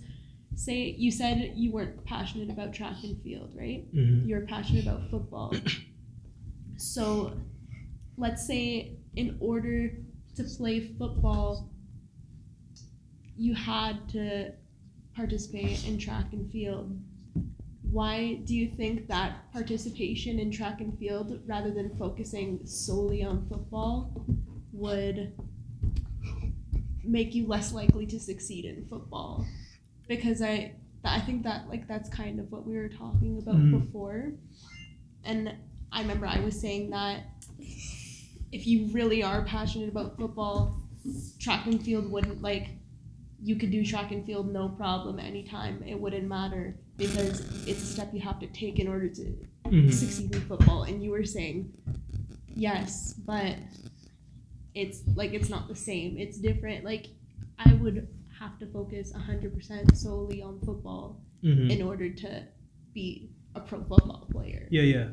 say 0.55 0.95
you 0.97 1.11
said 1.11 1.53
you 1.55 1.71
weren't 1.71 2.03
passionate 2.05 2.49
about 2.49 2.73
track 2.73 2.97
and 3.03 3.21
field, 3.23 3.51
right? 3.55 3.85
Mm-hmm. 3.95 4.27
You're 4.27 4.41
passionate 4.41 4.85
about 4.85 5.09
football. 5.09 5.53
so 6.77 7.33
let's 8.17 8.45
say 8.45 8.97
in 9.15 9.37
order 9.39 9.91
to 10.35 10.43
play 10.43 10.93
football, 10.97 11.69
you 13.37 13.55
had 13.55 14.07
to 14.09 14.51
participate 15.15 15.87
in 15.87 15.97
track 15.97 16.25
and 16.33 16.51
field 16.51 16.99
why 17.93 18.41
do 18.45 18.55
you 18.55 18.67
think 18.67 19.07
that 19.07 19.51
participation 19.53 20.39
in 20.39 20.49
track 20.49 20.81
and 20.81 20.97
field 20.97 21.39
rather 21.45 21.69
than 21.69 21.95
focusing 21.95 22.59
solely 22.65 23.23
on 23.23 23.45
football 23.47 24.25
would 24.71 25.31
make 27.03 27.35
you 27.35 27.45
less 27.45 27.71
likely 27.71 28.07
to 28.07 28.19
succeed 28.19 28.65
in 28.65 28.83
football? 28.87 29.45
Because 30.07 30.41
i 30.41 30.73
i 31.05 31.19
think 31.19 31.43
that 31.43 31.69
like 31.69 31.87
that's 31.87 32.09
kind 32.09 32.39
of 32.39 32.51
what 32.51 32.65
we 32.65 32.75
were 32.75 32.89
talking 32.89 33.37
about 33.37 33.55
mm-hmm. 33.55 33.79
before. 33.79 34.31
And 35.23 35.53
i 35.91 36.01
remember 36.01 36.25
i 36.25 36.39
was 36.39 36.59
saying 36.59 36.89
that 36.89 37.25
if 38.51 38.65
you 38.65 38.87
really 38.91 39.21
are 39.21 39.43
passionate 39.45 39.89
about 39.89 40.17
football 40.17 40.81
track 41.39 41.67
and 41.67 41.83
field 41.83 42.09
wouldn't 42.09 42.41
like 42.41 42.69
you 43.43 43.55
could 43.55 43.71
do 43.71 43.85
track 43.85 44.11
and 44.11 44.25
field 44.25 44.51
no 44.51 44.69
problem 44.69 45.19
anytime. 45.19 45.83
It 45.85 45.99
wouldn't 45.99 46.27
matter 46.27 46.77
because 46.97 47.67
it's 47.67 47.81
a 47.81 47.85
step 47.85 48.09
you 48.13 48.21
have 48.21 48.39
to 48.39 48.47
take 48.47 48.79
in 48.79 48.87
order 48.87 49.09
to 49.09 49.21
mm-hmm. 49.65 49.89
succeed 49.89 50.33
in 50.33 50.41
football. 50.41 50.83
And 50.83 51.03
you 51.03 51.11
were 51.11 51.25
saying, 51.25 51.73
yes, 52.47 53.13
but 53.13 53.55
it's 54.75 55.01
like 55.15 55.33
it's 55.33 55.49
not 55.49 55.67
the 55.67 55.75
same. 55.75 56.17
It's 56.17 56.37
different. 56.37 56.85
Like 56.85 57.07
I 57.59 57.73
would 57.73 58.07
have 58.39 58.57
to 58.59 58.67
focus 58.67 59.13
100% 59.13 59.95
solely 59.95 60.41
on 60.41 60.59
football 60.59 61.21
mm-hmm. 61.43 61.69
in 61.69 61.81
order 61.81 62.09
to 62.09 62.43
be 62.93 63.29
a 63.55 63.59
pro 63.59 63.79
football 63.79 64.27
player. 64.31 64.67
Yeah, 64.69 64.83
yeah. 64.83 65.07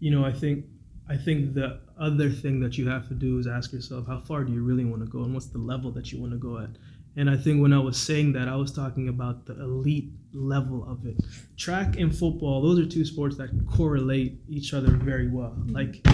You 0.00 0.10
know, 0.10 0.24
I 0.24 0.32
think 0.32 0.64
I 1.08 1.16
think 1.16 1.54
the 1.54 1.80
other 1.98 2.30
thing 2.30 2.60
that 2.60 2.76
you 2.76 2.88
have 2.88 3.08
to 3.08 3.14
do 3.14 3.38
is 3.38 3.46
ask 3.46 3.72
yourself 3.72 4.06
how 4.06 4.20
far 4.20 4.44
do 4.44 4.52
you 4.52 4.62
really 4.62 4.84
want 4.84 5.02
to 5.02 5.08
go 5.08 5.22
and 5.22 5.32
what's 5.32 5.46
the 5.46 5.58
level 5.58 5.90
that 5.92 6.12
you 6.12 6.20
want 6.20 6.32
to 6.32 6.38
go 6.38 6.58
at. 6.58 6.70
And 7.16 7.30
I 7.30 7.36
think 7.36 7.62
when 7.62 7.72
I 7.72 7.78
was 7.78 7.96
saying 7.96 8.32
that, 8.34 8.48
I 8.48 8.56
was 8.56 8.72
talking 8.72 9.08
about 9.08 9.46
the 9.46 9.54
elite 9.54 10.10
level 10.36 10.86
of 10.88 11.06
it. 11.06 11.16
Track 11.56 11.98
and 11.98 12.14
football, 12.14 12.62
those 12.62 12.78
are 12.78 12.86
two 12.88 13.04
sports 13.04 13.36
that 13.38 13.50
correlate 13.70 14.38
each 14.48 14.74
other 14.74 14.90
very 14.90 15.28
well. 15.28 15.56
Like, 15.68 16.06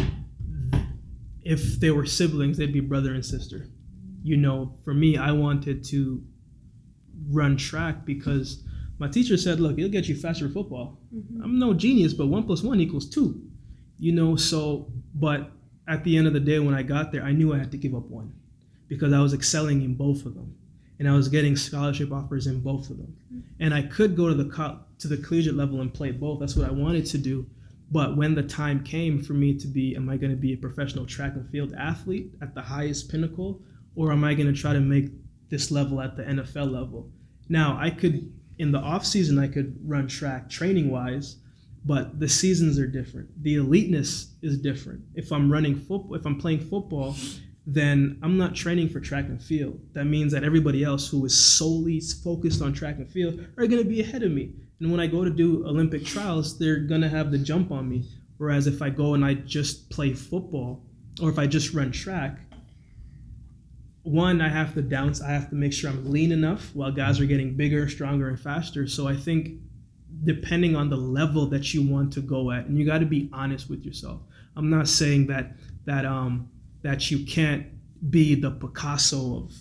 if 1.43 1.81
they 1.81 1.91
were 1.91 2.07
siblings, 2.07 2.57
they'd 2.57 2.73
be 2.73 2.81
brother 2.81 3.15
and 3.15 3.25
sister. 3.25 3.67
You 4.23 4.37
know, 4.37 4.75
for 4.85 4.95
me, 4.95 5.17
I 5.17 5.33
wanted 5.33 5.83
to 5.87 6.23
run 7.29 7.57
track 7.57 8.05
because 8.05 8.63
my 8.99 9.09
teacher 9.09 9.37
said, 9.37 9.59
look, 9.59 9.79
it'll 9.79 9.91
get 9.91 10.09
you 10.09 10.15
faster 10.15 10.49
football. 10.49 11.01
Mhm. 11.13 11.43
I'm 11.43 11.59
no 11.59 11.75
genius, 11.75 12.15
but 12.15 12.29
one 12.29 12.45
plus 12.45 12.63
one 12.63 12.81
equals 12.81 13.09
two. 13.09 13.43
You 13.99 14.13
know, 14.13 14.37
so 14.37 14.93
but 15.15 15.51
at 15.89 16.05
the 16.05 16.17
end 16.17 16.27
of 16.29 16.33
the 16.33 16.41
day, 16.41 16.59
when 16.61 16.75
I 16.75 16.83
got 16.83 17.11
there, 17.13 17.25
I 17.25 17.33
knew 17.33 17.53
I 17.53 17.59
had 17.59 17.73
to 17.73 17.77
give 17.77 17.95
up 17.95 18.09
one 18.09 18.33
because 18.89 19.13
I 19.13 19.21
was 19.21 19.35
excelling 19.35 19.83
in 19.83 19.95
both 19.95 20.25
of 20.27 20.35
them, 20.35 20.55
and 20.99 21.09
I 21.09 21.15
was 21.15 21.29
getting 21.29 21.57
scholarship 21.57 22.13
offers 22.13 22.47
in 22.47 22.61
both 22.61 22.91
of 22.91 22.99
them, 22.99 23.17
mm-hmm. 23.33 23.41
and 23.61 23.75
I 23.75 23.83
could 23.83 24.17
go 24.17 24.29
to 24.29 24.35
the 24.35 24.51
co- 24.51 24.81
to 24.99 25.09
the 25.09 25.17
collegiate 25.17 25.55
level 25.55 25.81
and 25.81 25.93
play 25.93 26.13
both. 26.13 26.41
That's 26.41 26.57
what 26.57 26.69
I 26.69 26.73
wanted 26.73 27.07
to 27.07 27.19
do. 27.19 27.47
But 27.91 28.17
when 28.17 28.35
the 28.35 28.43
time 28.43 28.83
came 28.83 29.23
for 29.23 29.35
me 29.35 29.59
to 29.59 29.67
be, 29.67 29.95
am 29.97 30.09
I 30.09 30.17
going 30.17 30.31
to 30.31 30.37
be 30.37 30.55
a 30.55 30.57
professional 30.57 31.05
track 31.05 31.35
and 31.35 31.49
field 31.51 31.75
athlete 31.75 32.33
at 32.41 32.55
the 32.55 32.63
highest 32.63 33.11
pinnacle, 33.11 33.61
or 33.97 34.13
am 34.13 34.25
I 34.25 34.33
going 34.33 34.47
to 34.47 34.59
try 34.59 34.73
to 34.73 34.81
make 34.81 35.11
this 35.51 35.71
level 35.71 36.01
at 36.01 36.17
the 36.17 36.23
NFL 36.23 36.73
level? 36.73 37.11
Now, 37.49 37.77
I 37.79 37.91
could 37.91 38.33
in 38.59 38.73
the 38.73 38.79
off 38.79 39.05
season 39.05 39.39
I 39.39 39.49
could 39.49 39.77
run 39.85 40.07
track 40.07 40.49
training 40.49 40.91
wise, 40.91 41.37
but 41.85 42.21
the 42.21 42.29
seasons 42.29 42.79
are 42.79 42.87
different. 42.87 43.29
The 43.43 43.57
eliteness 43.57 44.29
is 44.41 44.59
different. 44.59 45.03
If 45.15 45.33
I'm 45.33 45.51
running 45.51 45.75
football, 45.75 46.15
if 46.15 46.25
I'm 46.25 46.39
playing 46.39 46.61
football, 46.61 47.17
then 47.67 48.19
I'm 48.23 48.37
not 48.37 48.55
training 48.55 48.89
for 48.89 49.01
track 49.01 49.27
and 49.27 49.41
field. 49.41 49.81
That 49.93 50.07
means 50.07 50.33
that 50.33 50.45
everybody 50.45 50.83
else 50.83 51.09
who 51.09 51.25
is 51.25 51.39
solely 51.39 52.01
focused 52.01 52.61
on 52.61 52.73
track 52.73 52.97
and 52.97 53.11
field 53.11 53.39
are 53.57 53.67
going 53.67 53.83
to 53.83 53.89
be 53.89 54.01
ahead 54.01 54.23
of 54.23 54.33
me. 54.33 54.55
And 54.81 54.91
when 54.91 55.01
I 55.01 55.07
go 55.07 55.25
to 55.25 55.31
do 55.31 55.65
Olympic 55.67 56.05
trials, 56.05 56.59
they're 56.59 56.81
going 56.81 57.03
to 57.03 57.09
have 57.09 57.31
the 57.31 57.39
jump 57.39 57.71
on 57.71 57.89
me. 57.89 58.09
Whereas 58.39 58.67
if 58.67 58.83
I 58.83 58.91
go 58.91 59.15
and 59.15 59.25
I 59.25 59.35
just 59.35 59.91
play 59.91 60.13
football, 60.13 60.85
or 61.21 61.31
if 61.31 61.39
I 61.39 61.47
just 61.47 61.73
run 61.73 61.93
track, 61.93 62.41
one, 64.03 64.41
I 64.41 64.49
have 64.49 64.75
to 64.75 64.83
down, 64.83 65.15
I 65.25 65.31
have 65.31 65.51
to 65.51 65.55
make 65.55 65.73
sure 65.73 65.89
I'm 65.89 66.11
lean 66.11 66.33
enough 66.33 66.71
while 66.75 66.91
guys 66.91 67.21
are 67.21 67.27
getting 67.27 67.55
bigger, 67.55 67.89
stronger, 67.89 68.29
and 68.29 68.41
faster. 68.41 68.89
So 68.89 69.07
I 69.07 69.15
think 69.15 69.61
depending 70.25 70.75
on 70.75 70.91
the 70.91 70.97
level 70.97 71.47
that 71.47 71.73
you 71.73 71.83
want 71.89 72.13
to 72.15 72.21
go 72.21 72.51
at, 72.51 72.67
and 72.67 72.77
you 72.77 72.85
got 72.85 72.99
to 72.99 73.07
be 73.07 73.31
honest 73.33 73.71
with 73.71 73.85
yourself. 73.85 74.21
I'm 74.57 74.69
not 74.69 74.89
saying 74.89 75.29
that 75.29 75.53
that 75.85 76.05
um 76.05 76.51
that 76.83 77.11
you 77.11 77.25
can't 77.25 77.67
be 78.11 78.35
the 78.35 78.51
Picasso 78.51 79.37
of 79.37 79.53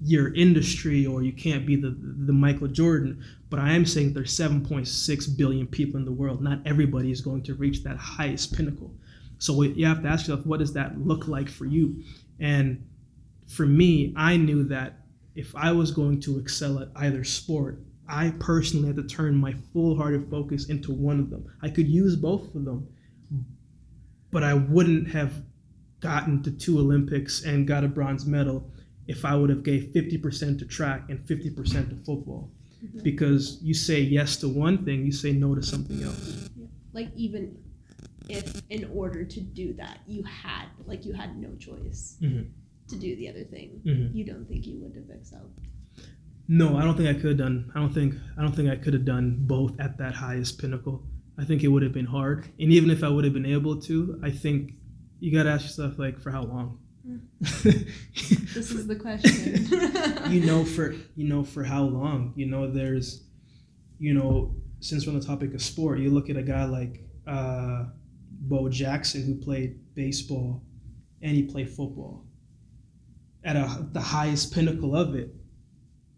your 0.00 0.34
industry 0.34 1.06
or 1.06 1.22
you 1.22 1.32
can't 1.32 1.66
be 1.66 1.76
the 1.76 1.96
the 2.26 2.32
Michael 2.32 2.68
Jordan, 2.68 3.24
but 3.50 3.58
I 3.58 3.72
am 3.72 3.86
saying 3.86 4.12
there's 4.12 4.36
7.6 4.36 5.36
billion 5.36 5.66
people 5.66 5.98
in 5.98 6.04
the 6.04 6.12
world. 6.12 6.42
Not 6.42 6.60
everybody 6.66 7.10
is 7.10 7.20
going 7.20 7.42
to 7.44 7.54
reach 7.54 7.82
that 7.84 7.96
highest 7.96 8.54
pinnacle. 8.54 8.92
So 9.38 9.62
you 9.62 9.86
have 9.86 10.02
to 10.02 10.08
ask 10.08 10.26
yourself, 10.26 10.46
what 10.46 10.60
does 10.60 10.72
that 10.74 10.98
look 10.98 11.28
like 11.28 11.48
for 11.48 11.64
you? 11.64 12.02
And 12.40 12.86
for 13.46 13.66
me, 13.66 14.12
I 14.16 14.36
knew 14.36 14.64
that 14.64 15.00
if 15.34 15.54
I 15.56 15.72
was 15.72 15.90
going 15.90 16.20
to 16.22 16.38
excel 16.38 16.78
at 16.78 16.88
either 16.96 17.24
sport, 17.24 17.80
I 18.08 18.32
personally 18.38 18.88
had 18.88 18.96
to 18.96 19.02
turn 19.04 19.34
my 19.34 19.54
full 19.72 19.96
hearted 19.96 20.30
focus 20.30 20.68
into 20.68 20.92
one 20.92 21.18
of 21.18 21.30
them. 21.30 21.46
I 21.62 21.70
could 21.70 21.88
use 21.88 22.16
both 22.16 22.54
of 22.54 22.64
them, 22.64 22.88
but 24.30 24.42
I 24.42 24.54
wouldn't 24.54 25.08
have 25.08 25.42
gotten 26.04 26.42
to 26.42 26.50
two 26.50 26.78
Olympics 26.78 27.44
and 27.44 27.66
got 27.66 27.82
a 27.82 27.88
bronze 27.88 28.26
medal 28.26 28.70
if 29.08 29.24
I 29.24 29.34
would 29.34 29.50
have 29.50 29.62
gave 29.62 29.82
50% 29.94 30.58
to 30.58 30.66
track 30.66 31.00
and 31.10 31.18
50% 31.26 31.88
to 31.90 31.96
football. 32.04 32.50
Because 33.02 33.58
you 33.62 33.72
say 33.72 34.00
yes 34.00 34.36
to 34.42 34.48
one 34.48 34.84
thing, 34.84 35.06
you 35.06 35.12
say 35.12 35.32
no 35.32 35.54
to 35.54 35.62
something 35.62 36.02
else. 36.02 36.50
Like 36.92 37.08
even 37.16 37.56
if 38.28 38.62
in 38.70 38.84
order 38.92 39.24
to 39.24 39.40
do 39.40 39.72
that 39.74 39.98
you 40.06 40.22
had 40.22 40.66
like 40.86 41.04
you 41.06 41.12
had 41.12 41.30
no 41.46 41.50
choice 41.56 42.16
Mhm. 42.22 42.46
to 42.88 42.96
do 42.96 43.16
the 43.16 43.26
other 43.30 43.44
thing, 43.44 43.80
Mhm. 43.84 44.14
you 44.14 44.24
don't 44.24 44.46
think 44.48 44.66
you 44.66 44.76
would 44.80 44.94
have 45.00 45.10
excelled. 45.18 45.50
No, 46.46 46.76
I 46.76 46.84
don't 46.84 46.96
think 46.96 47.08
I 47.08 47.14
could 47.14 47.30
have 47.34 47.42
done. 47.46 47.70
I 47.74 47.80
don't 47.80 47.92
think 47.98 48.14
I 48.36 48.42
don't 48.42 48.54
think 48.54 48.68
I 48.68 48.76
could 48.76 48.92
have 48.98 49.06
done 49.06 49.26
both 49.54 49.74
at 49.80 49.96
that 49.98 50.14
highest 50.14 50.58
pinnacle. 50.60 51.06
I 51.38 51.44
think 51.44 51.64
it 51.64 51.68
would 51.68 51.82
have 51.82 51.92
been 52.00 52.06
hard, 52.18 52.38
and 52.60 52.70
even 52.78 52.90
if 52.90 53.02
I 53.02 53.08
would 53.08 53.24
have 53.24 53.32
been 53.34 53.46
able 53.58 53.76
to, 53.88 54.20
I 54.22 54.30
think 54.30 54.74
you 55.20 55.32
got 55.32 55.44
to 55.44 55.50
ask 55.50 55.64
yourself 55.64 55.98
like, 55.98 56.20
for 56.20 56.30
how 56.30 56.42
long? 56.42 56.78
This 57.62 58.70
is 58.70 58.86
the 58.86 58.96
question. 58.96 59.66
you 60.32 60.40
know, 60.46 60.64
for 60.64 60.94
you 61.16 61.28
know, 61.28 61.44
for 61.44 61.62
how 61.64 61.82
long? 61.84 62.32
You 62.36 62.46
know, 62.46 62.70
there's, 62.70 63.24
you 63.98 64.14
know, 64.14 64.54
since 64.80 65.06
we're 65.06 65.12
on 65.12 65.20
the 65.20 65.26
topic 65.26 65.54
of 65.54 65.62
sport, 65.62 65.98
you 65.98 66.10
look 66.10 66.30
at 66.30 66.36
a 66.36 66.42
guy 66.42 66.64
like 66.64 67.02
uh, 67.26 67.84
Bo 68.30 68.68
Jackson 68.68 69.24
who 69.24 69.34
played 69.34 69.78
baseball, 69.94 70.62
and 71.22 71.32
he 71.36 71.42
played 71.42 71.68
football 71.70 72.24
at 73.44 73.56
a, 73.56 73.86
the 73.92 74.00
highest 74.00 74.54
pinnacle 74.54 74.96
of 74.96 75.14
it, 75.14 75.34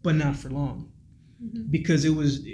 but 0.02 0.14
not 0.14 0.36
for 0.36 0.50
long 0.50 0.92
Mhm. 1.44 1.70
because 1.70 2.04
it 2.06 2.14
was 2.14 2.46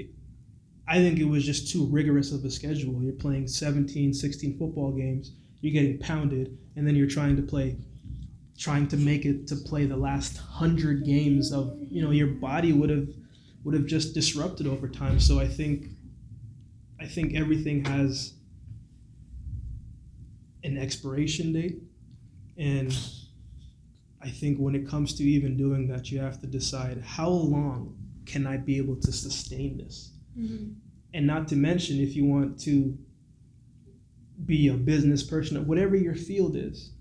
I 0.88 0.96
think 0.98 1.20
it 1.20 1.24
was 1.24 1.44
just 1.44 1.70
too 1.70 1.86
rigorous 1.86 2.32
of 2.32 2.44
a 2.44 2.50
schedule. 2.50 3.00
You're 3.00 3.12
playing 3.12 3.46
17, 3.46 4.12
16 4.12 4.58
football 4.58 4.90
games, 4.92 5.32
you're 5.62 5.72
getting 5.72 5.98
pounded, 5.98 6.58
and 6.76 6.86
then 6.86 6.94
you're 6.94 7.08
trying 7.08 7.36
to 7.36 7.42
play 7.42 7.78
trying 8.58 8.86
to 8.86 8.96
make 8.96 9.24
it 9.24 9.46
to 9.48 9.56
play 9.56 9.86
the 9.86 9.96
last 9.96 10.36
100 10.36 11.04
games 11.04 11.52
of, 11.52 11.76
you 11.90 12.02
know, 12.02 12.10
your 12.10 12.28
body 12.28 12.72
would 12.72 12.90
have 12.90 13.08
would 13.64 13.74
have 13.74 13.86
just 13.86 14.12
disrupted 14.14 14.66
over 14.66 14.88
time. 14.88 15.18
So 15.18 15.40
I 15.40 15.48
think 15.48 15.86
I 17.00 17.06
think 17.06 17.34
everything 17.34 17.84
has 17.86 18.34
an 20.64 20.76
expiration 20.78 21.52
date 21.52 21.78
and 22.56 22.96
I 24.20 24.30
think 24.30 24.58
when 24.58 24.76
it 24.76 24.86
comes 24.86 25.14
to 25.14 25.24
even 25.24 25.56
doing 25.56 25.88
that, 25.88 26.12
you 26.12 26.20
have 26.20 26.40
to 26.42 26.46
decide 26.46 27.02
how 27.02 27.28
long 27.28 27.96
can 28.24 28.46
I 28.46 28.56
be 28.56 28.76
able 28.76 28.96
to 28.96 29.10
sustain 29.12 29.78
this? 29.78 30.12
Mhm. 30.38 30.74
And 31.12 31.26
not 31.26 31.48
to 31.48 31.56
mention, 31.56 31.98
if 31.98 32.14
you 32.14 32.24
want 32.24 32.58
to 32.60 32.96
be 34.46 34.68
a 34.68 34.74
business 34.74 35.22
person, 35.22 35.66
whatever 35.66 35.96
your 35.96 36.14
field 36.14 36.56
is, 36.56 36.92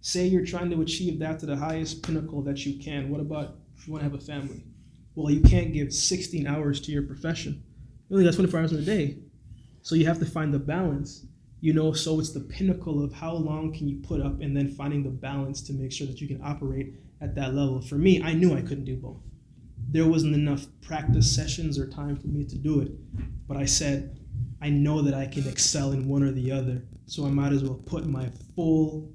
say 0.00 0.26
you're 0.26 0.44
trying 0.44 0.70
to 0.70 0.80
achieve 0.80 1.18
that 1.20 1.38
to 1.40 1.46
the 1.46 1.56
highest 1.56 2.02
pinnacle 2.02 2.42
that 2.42 2.64
you 2.64 2.78
can. 2.82 3.10
What 3.10 3.20
about 3.20 3.56
if 3.76 3.86
you 3.86 3.92
want 3.92 4.04
to 4.04 4.10
have 4.10 4.18
a 4.18 4.24
family? 4.24 4.64
Well, 5.14 5.32
you 5.32 5.40
can't 5.40 5.72
give 5.72 5.92
16 5.92 6.46
hours 6.46 6.80
to 6.82 6.92
your 6.92 7.02
profession. 7.02 7.62
You 8.08 8.16
only 8.16 8.28
got 8.28 8.34
24 8.34 8.60
hours 8.60 8.72
in 8.72 8.78
a 8.78 8.82
day. 8.82 9.18
So 9.82 9.94
you 9.94 10.06
have 10.06 10.18
to 10.18 10.26
find 10.26 10.52
the 10.52 10.58
balance. 10.58 11.26
You 11.60 11.72
know, 11.72 11.92
so 11.92 12.20
it's 12.20 12.32
the 12.32 12.40
pinnacle 12.40 13.02
of 13.02 13.12
how 13.12 13.34
long 13.34 13.72
can 13.72 13.88
you 13.88 13.96
put 14.02 14.20
up 14.20 14.40
and 14.40 14.56
then 14.56 14.68
finding 14.68 15.02
the 15.02 15.10
balance 15.10 15.62
to 15.62 15.72
make 15.72 15.92
sure 15.92 16.06
that 16.06 16.20
you 16.20 16.28
can 16.28 16.42
operate 16.42 16.94
at 17.20 17.34
that 17.36 17.54
level. 17.54 17.80
For 17.80 17.94
me, 17.94 18.22
I 18.22 18.34
knew 18.34 18.54
I 18.54 18.60
couldn't 18.60 18.84
do 18.84 18.96
both 18.96 19.22
there 19.94 20.06
wasn't 20.06 20.34
enough 20.34 20.66
practice 20.82 21.32
sessions 21.34 21.78
or 21.78 21.86
time 21.86 22.16
for 22.16 22.26
me 22.28 22.44
to 22.44 22.56
do 22.56 22.80
it. 22.80 22.92
But 23.46 23.56
I 23.56 23.64
said, 23.64 24.18
I 24.62 24.70
know 24.70 25.02
that 25.02 25.14
I 25.14 25.26
can 25.26 25.46
excel 25.48 25.92
in 25.92 26.08
one 26.08 26.22
or 26.22 26.32
the 26.32 26.50
other, 26.52 26.82
so 27.06 27.26
I 27.26 27.30
might 27.30 27.52
as 27.52 27.62
well 27.62 27.74
put 27.84 28.06
my 28.06 28.30
full 28.54 29.10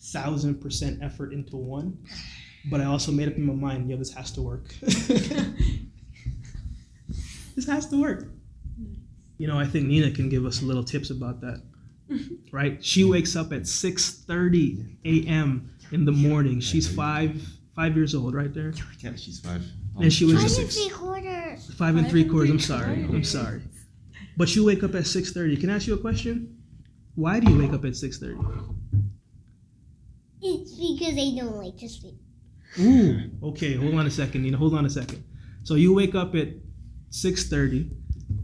thousand 0.00 0.60
percent 0.60 0.98
effort 1.02 1.32
into 1.32 1.56
one. 1.56 1.96
But 2.70 2.80
I 2.80 2.84
also 2.84 3.10
made 3.12 3.28
up 3.28 3.36
in 3.36 3.46
my 3.46 3.54
mind, 3.54 3.88
yo, 3.90 3.96
this 3.96 4.12
has 4.12 4.30
to 4.32 4.42
work. 4.42 4.74
this 4.80 5.46
has 7.66 7.86
to 7.88 8.00
work. 8.00 8.28
You 9.38 9.46
know, 9.46 9.58
I 9.58 9.64
think 9.64 9.86
Nina 9.86 10.10
can 10.10 10.28
give 10.28 10.44
us 10.44 10.60
a 10.62 10.66
little 10.66 10.84
tips 10.84 11.10
about 11.10 11.40
that. 11.40 11.62
Right? 12.52 12.84
She 12.84 13.04
wakes 13.04 13.36
up 13.36 13.52
at 13.52 13.62
6:30 13.62 14.96
a.m. 15.04 15.70
in 15.92 16.04
the 16.04 16.10
morning. 16.10 16.58
She's 16.58 16.92
five 16.92 17.40
five 17.76 17.94
years 17.96 18.12
old, 18.16 18.34
right 18.34 18.52
there. 18.52 18.72
Yeah, 18.98 19.12
she's 19.14 19.38
five. 19.38 19.62
And 20.00 20.12
she 20.12 20.24
was- 20.24 20.34
Five 20.42 20.58
and 20.58 20.68
three 20.72 20.88
quarters. 20.90 21.74
Five 21.74 21.94
and 21.96 22.10
three 22.10 22.24
quarters. 22.24 22.50
I'm 22.50 22.58
sorry. 22.58 23.04
I'm 23.04 23.22
sorry. 23.22 23.62
But 24.40 24.56
you 24.56 24.64
wake 24.64 24.82
up 24.82 24.94
at 24.94 25.06
six 25.06 25.34
thirty. 25.34 25.54
Can 25.54 25.68
I 25.68 25.74
ask 25.74 25.86
you 25.86 25.92
a 25.92 25.98
question? 25.98 26.56
Why 27.14 27.40
do 27.40 27.52
you 27.52 27.58
wake 27.58 27.74
up 27.74 27.84
at 27.84 27.94
six 27.94 28.18
thirty? 28.18 28.40
It's 30.40 30.72
because 30.80 31.14
I 31.18 31.36
don't 31.36 31.56
like 31.56 31.76
to 31.76 31.88
sleep. 31.90 32.18
Ooh. 32.78 33.20
Okay. 33.50 33.74
Hold 33.74 33.96
on 33.96 34.06
a 34.06 34.10
second, 34.10 34.44
Nina. 34.44 34.56
Hold 34.56 34.72
on 34.72 34.86
a 34.86 34.88
second. 34.88 35.22
So 35.62 35.74
you 35.74 35.92
wake 35.92 36.14
up 36.14 36.34
at 36.34 36.48
six 37.10 37.50
thirty 37.50 37.90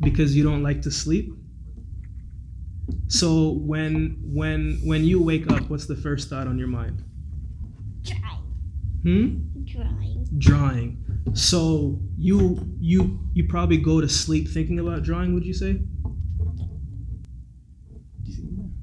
because 0.01 0.37
you 0.37 0.45
don't 0.45 0.63
like 0.63 0.83
to 0.83 0.91
sleep. 0.91 1.33
So 3.09 3.53
when 3.53 4.19
when 4.23 4.79
when 4.85 5.03
you 5.03 5.23
wake 5.23 5.51
up, 5.51 5.71
what's 5.71 5.87
the 5.87 5.97
first 5.97 6.29
thought 6.29 6.47
on 6.47 6.59
your 6.59 6.69
mind? 6.69 7.03
Drawing. 8.03 8.43
Hmm. 9.03 9.65
Drawing. 9.65 10.27
Drawing. 10.37 11.06
So 11.35 12.01
you 12.17 12.59
you 12.81 13.21
you 13.35 13.47
probably 13.49 13.77
go 13.79 14.01
to 14.01 14.09
sleep 14.09 14.49
thinking 14.49 14.79
about 14.79 15.03
drawing. 15.03 15.35
Would 15.35 15.45
you 15.45 15.55
say? 15.55 15.81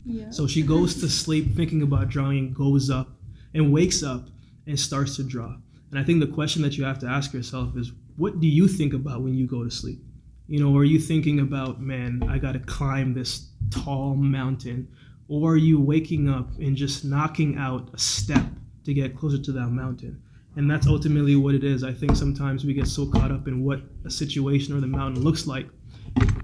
Yeah. 0.05 0.29
So 0.29 0.47
she 0.47 0.61
goes 0.61 0.95
to 1.01 1.09
sleep 1.09 1.55
thinking 1.55 1.81
about 1.81 2.09
drawing, 2.09 2.53
goes 2.53 2.89
up 2.89 3.17
and 3.53 3.71
wakes 3.71 4.03
up 4.03 4.29
and 4.67 4.79
starts 4.79 5.15
to 5.15 5.23
draw. 5.23 5.55
And 5.91 5.99
I 5.99 6.03
think 6.03 6.19
the 6.19 6.27
question 6.27 6.61
that 6.63 6.77
you 6.77 6.83
have 6.83 6.99
to 6.99 7.07
ask 7.07 7.33
yourself 7.33 7.77
is, 7.77 7.91
what 8.17 8.39
do 8.39 8.47
you 8.47 8.67
think 8.67 8.93
about 8.93 9.21
when 9.21 9.35
you 9.35 9.47
go 9.47 9.63
to 9.63 9.71
sleep? 9.71 9.99
You 10.47 10.59
know, 10.59 10.75
are 10.77 10.83
you 10.83 10.99
thinking 10.99 11.39
about, 11.39 11.81
man, 11.81 12.23
I 12.27 12.37
got 12.37 12.53
to 12.53 12.59
climb 12.59 13.13
this 13.13 13.49
tall 13.71 14.15
mountain? 14.15 14.87
Or 15.27 15.53
are 15.53 15.57
you 15.57 15.79
waking 15.79 16.29
up 16.29 16.57
and 16.59 16.75
just 16.75 17.05
knocking 17.05 17.57
out 17.57 17.89
a 17.93 17.97
step 17.97 18.45
to 18.85 18.93
get 18.93 19.15
closer 19.15 19.41
to 19.41 19.51
that 19.53 19.69
mountain? 19.69 20.21
And 20.55 20.69
that's 20.69 20.87
ultimately 20.87 21.35
what 21.35 21.55
it 21.55 21.63
is. 21.63 21.83
I 21.83 21.93
think 21.93 22.15
sometimes 22.15 22.63
we 22.63 22.73
get 22.73 22.87
so 22.87 23.07
caught 23.07 23.31
up 23.31 23.47
in 23.47 23.63
what 23.63 23.81
a 24.05 24.09
situation 24.09 24.75
or 24.75 24.79
the 24.79 24.87
mountain 24.87 25.23
looks 25.23 25.47
like 25.47 25.67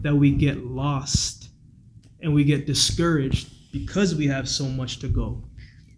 that 0.02 0.16
we 0.16 0.32
get 0.32 0.66
lost 0.66 1.50
and 2.22 2.34
we 2.34 2.44
get 2.44 2.66
discouraged 2.66 3.72
because 3.72 4.16
we 4.16 4.28
have 4.28 4.50
so 4.50 4.66
much 4.66 5.00
to 5.00 5.08
go. 5.08 5.44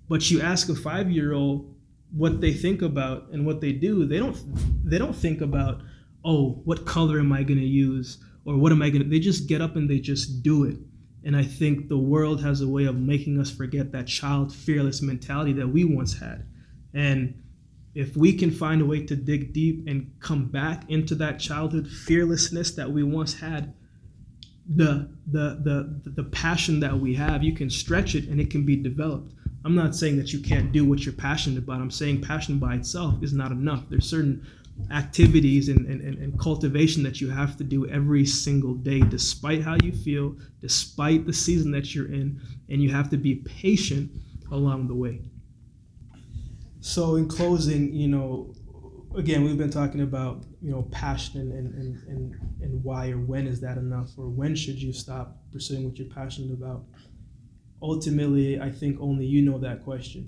But 0.10 0.30
you 0.30 0.42
ask 0.42 0.68
a 0.70 0.76
five 0.76 1.10
year 1.10 1.34
old 1.34 1.74
what 2.12 2.42
they 2.42 2.54
think 2.54 2.82
about 2.82 3.30
and 3.32 3.46
what 3.46 3.62
they 3.62 3.72
do, 3.72 4.06
they 4.06 4.18
don't 4.18 4.38
they 4.84 4.98
don't 4.98 5.16
think 5.16 5.42
about, 5.42 5.82
oh, 6.26 6.62
what 6.66 6.86
color 6.86 7.20
am 7.20 7.32
I 7.32 7.44
gonna 7.44 7.62
use? 7.62 8.18
Or 8.44 8.58
what 8.58 8.72
am 8.72 8.82
I 8.82 8.90
gonna 8.90 9.06
they 9.06 9.20
just 9.20 9.48
get 9.48 9.62
up 9.62 9.76
and 9.78 9.90
they 9.90 10.00
just 10.00 10.44
do 10.44 10.66
it. 10.66 10.78
And 11.24 11.36
I 11.36 11.44
think 11.44 11.88
the 11.88 11.98
world 11.98 12.42
has 12.44 12.62
a 12.62 12.68
way 12.68 12.86
of 12.86 12.96
making 12.98 13.40
us 13.40 13.50
forget 13.50 13.92
that 13.92 14.08
child 14.08 14.54
fearless 14.54 15.02
mentality 15.02 15.54
that 15.54 15.68
we 15.68 15.84
once 15.86 16.18
had. 16.18 16.46
And 16.94 17.42
if 17.94 18.16
we 18.16 18.34
can 18.34 18.52
find 18.52 18.82
a 18.82 18.86
way 18.86 19.06
to 19.06 19.16
dig 19.16 19.54
deep 19.54 19.88
and 19.88 20.12
come 20.20 20.46
back 20.46 20.90
into 20.90 21.16
that 21.16 21.40
childhood 21.40 21.88
fearlessness 21.88 22.72
that 22.72 22.90
we 22.90 23.04
once 23.04 23.40
had, 23.40 23.74
the 24.76 25.10
the 25.28 25.60
the 25.64 26.12
the 26.12 26.24
passion 26.24 26.80
that 26.80 26.98
we 26.98 27.14
have, 27.16 27.44
you 27.44 27.54
can 27.54 27.70
stretch 27.70 28.16
it 28.16 28.28
and 28.28 28.40
it 28.40 28.50
can 28.50 28.66
be 28.66 28.76
developed. 28.76 29.34
I'm 29.66 29.76
not 29.76 29.96
saying 29.96 30.18
that 30.18 30.34
you 30.34 30.40
can't 30.40 30.72
do 30.72 30.86
what 30.86 31.06
you're 31.06 31.14
passionate 31.14 31.60
about. 31.60 31.82
I'm 31.82 31.92
saying 31.92 32.22
passion 32.22 32.58
by 32.58 32.76
itself 32.76 33.22
is 33.22 33.34
not 33.34 33.52
enough. 33.52 33.84
There's 33.90 34.10
certain 34.10 34.46
activities 34.90 35.70
and, 35.70 35.86
and, 35.86 36.02
and 36.02 36.40
cultivation 36.40 37.04
that 37.04 37.22
you 37.22 37.30
have 37.30 37.58
to 37.58 37.64
do 37.64 37.88
every 37.88 38.26
single 38.26 38.74
day, 38.74 39.02
despite 39.02 39.62
how 39.62 39.78
you 39.84 39.92
feel, 39.92 40.36
despite 40.60 41.26
the 41.26 41.34
season 41.34 41.72
that 41.72 41.94
you're 41.94 42.12
in, 42.12 42.42
and 42.70 42.82
you 42.82 42.90
have 42.90 43.10
to 43.10 43.18
be 43.18 43.36
patient 43.36 44.12
along 44.52 44.88
the 44.88 44.96
way. 44.96 45.22
So, 46.82 47.16
in 47.16 47.28
closing, 47.28 47.94
you 47.94 48.08
know, 48.08 48.56
again, 49.16 49.44
we've 49.44 49.58
been 49.58 49.70
talking 49.70 50.02
about, 50.02 50.46
you 50.64 50.72
know, 50.72 50.82
passion 50.92 51.52
and, 51.52 51.76
and, 51.76 52.08
and, 52.08 52.36
and 52.60 52.84
why 52.84 53.12
or 53.12 53.20
when 53.20 53.46
is 53.46 53.62
that 53.62 53.78
enough 53.78 54.10
or 54.18 54.30
when 54.30 54.56
should 54.56 54.82
you 54.82 54.92
stop 54.92 55.38
pursuing 55.54 55.86
what 55.86 55.98
you're 55.98 56.10
passionate 56.10 56.52
about. 56.52 56.86
Ultimately, 57.84 58.60
I 58.60 58.72
think 58.72 59.00
only 59.00 59.28
you 59.28 59.44
know 59.44 59.60
that 59.60 59.84
question. 59.84 60.28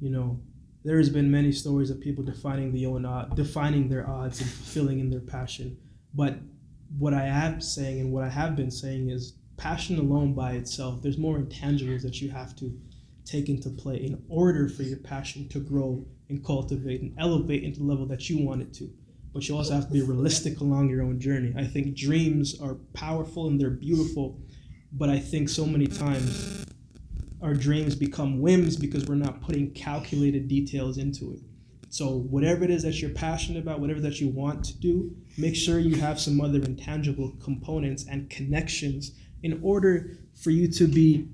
You 0.00 0.08
know, 0.08 0.40
there 0.84 0.96
has 0.96 1.10
been 1.10 1.30
many 1.30 1.52
stories 1.52 1.90
of 1.90 2.00
people 2.00 2.24
defining 2.24 2.72
the 2.72 2.86
own 2.86 3.04
odd, 3.04 3.36
defining 3.36 3.90
their 3.90 4.08
odds 4.08 4.40
and 4.40 4.48
fulfilling 4.48 5.00
in 5.00 5.10
their 5.10 5.20
passion. 5.20 5.76
But 6.14 6.38
what 6.98 7.12
I 7.12 7.26
am 7.26 7.60
saying 7.60 8.00
and 8.00 8.10
what 8.10 8.24
I 8.24 8.30
have 8.30 8.56
been 8.56 8.70
saying 8.70 9.10
is 9.10 9.34
passion 9.58 9.98
alone 9.98 10.32
by 10.32 10.52
itself, 10.52 11.02
there's 11.02 11.18
more 11.18 11.38
intangibles 11.38 12.02
that 12.02 12.22
you 12.22 12.30
have 12.30 12.56
to 12.56 12.72
take 13.24 13.48
into 13.48 13.70
play 13.70 13.96
in 13.96 14.22
order 14.28 14.68
for 14.68 14.82
your 14.82 14.98
passion 14.98 15.48
to 15.48 15.60
grow 15.60 16.04
and 16.28 16.44
cultivate 16.44 17.00
and 17.00 17.14
elevate 17.18 17.62
into 17.62 17.80
the 17.80 17.86
level 17.86 18.06
that 18.06 18.28
you 18.28 18.44
want 18.44 18.62
it 18.62 18.72
to. 18.74 18.90
But 19.32 19.48
you 19.48 19.56
also 19.56 19.74
have 19.74 19.86
to 19.86 19.92
be 19.92 20.02
realistic 20.02 20.60
along 20.60 20.90
your 20.90 21.02
own 21.02 21.18
journey. 21.18 21.52
I 21.56 21.64
think 21.64 21.96
dreams 21.96 22.60
are 22.60 22.74
powerful 22.92 23.48
and 23.48 23.60
they're 23.60 23.70
beautiful, 23.70 24.40
but 24.92 25.08
I 25.08 25.18
think 25.18 25.48
so 25.48 25.66
many 25.66 25.86
times 25.86 26.64
our 27.42 27.54
dreams 27.54 27.94
become 27.94 28.40
whims 28.40 28.76
because 28.76 29.06
we're 29.06 29.16
not 29.16 29.42
putting 29.42 29.70
calculated 29.72 30.48
details 30.48 30.98
into 30.98 31.32
it. 31.32 31.40
So 31.90 32.08
whatever 32.30 32.64
it 32.64 32.70
is 32.70 32.82
that 32.82 33.00
you're 33.00 33.10
passionate 33.10 33.60
about, 33.60 33.80
whatever 33.80 34.00
that 34.00 34.20
you 34.20 34.28
want 34.28 34.64
to 34.64 34.78
do, 34.78 35.14
make 35.36 35.54
sure 35.54 35.78
you 35.78 35.96
have 35.96 36.18
some 36.18 36.40
other 36.40 36.58
intangible 36.58 37.36
components 37.42 38.06
and 38.10 38.28
connections 38.30 39.12
in 39.42 39.60
order 39.62 40.18
for 40.34 40.50
you 40.50 40.68
to 40.68 40.88
be 40.88 41.28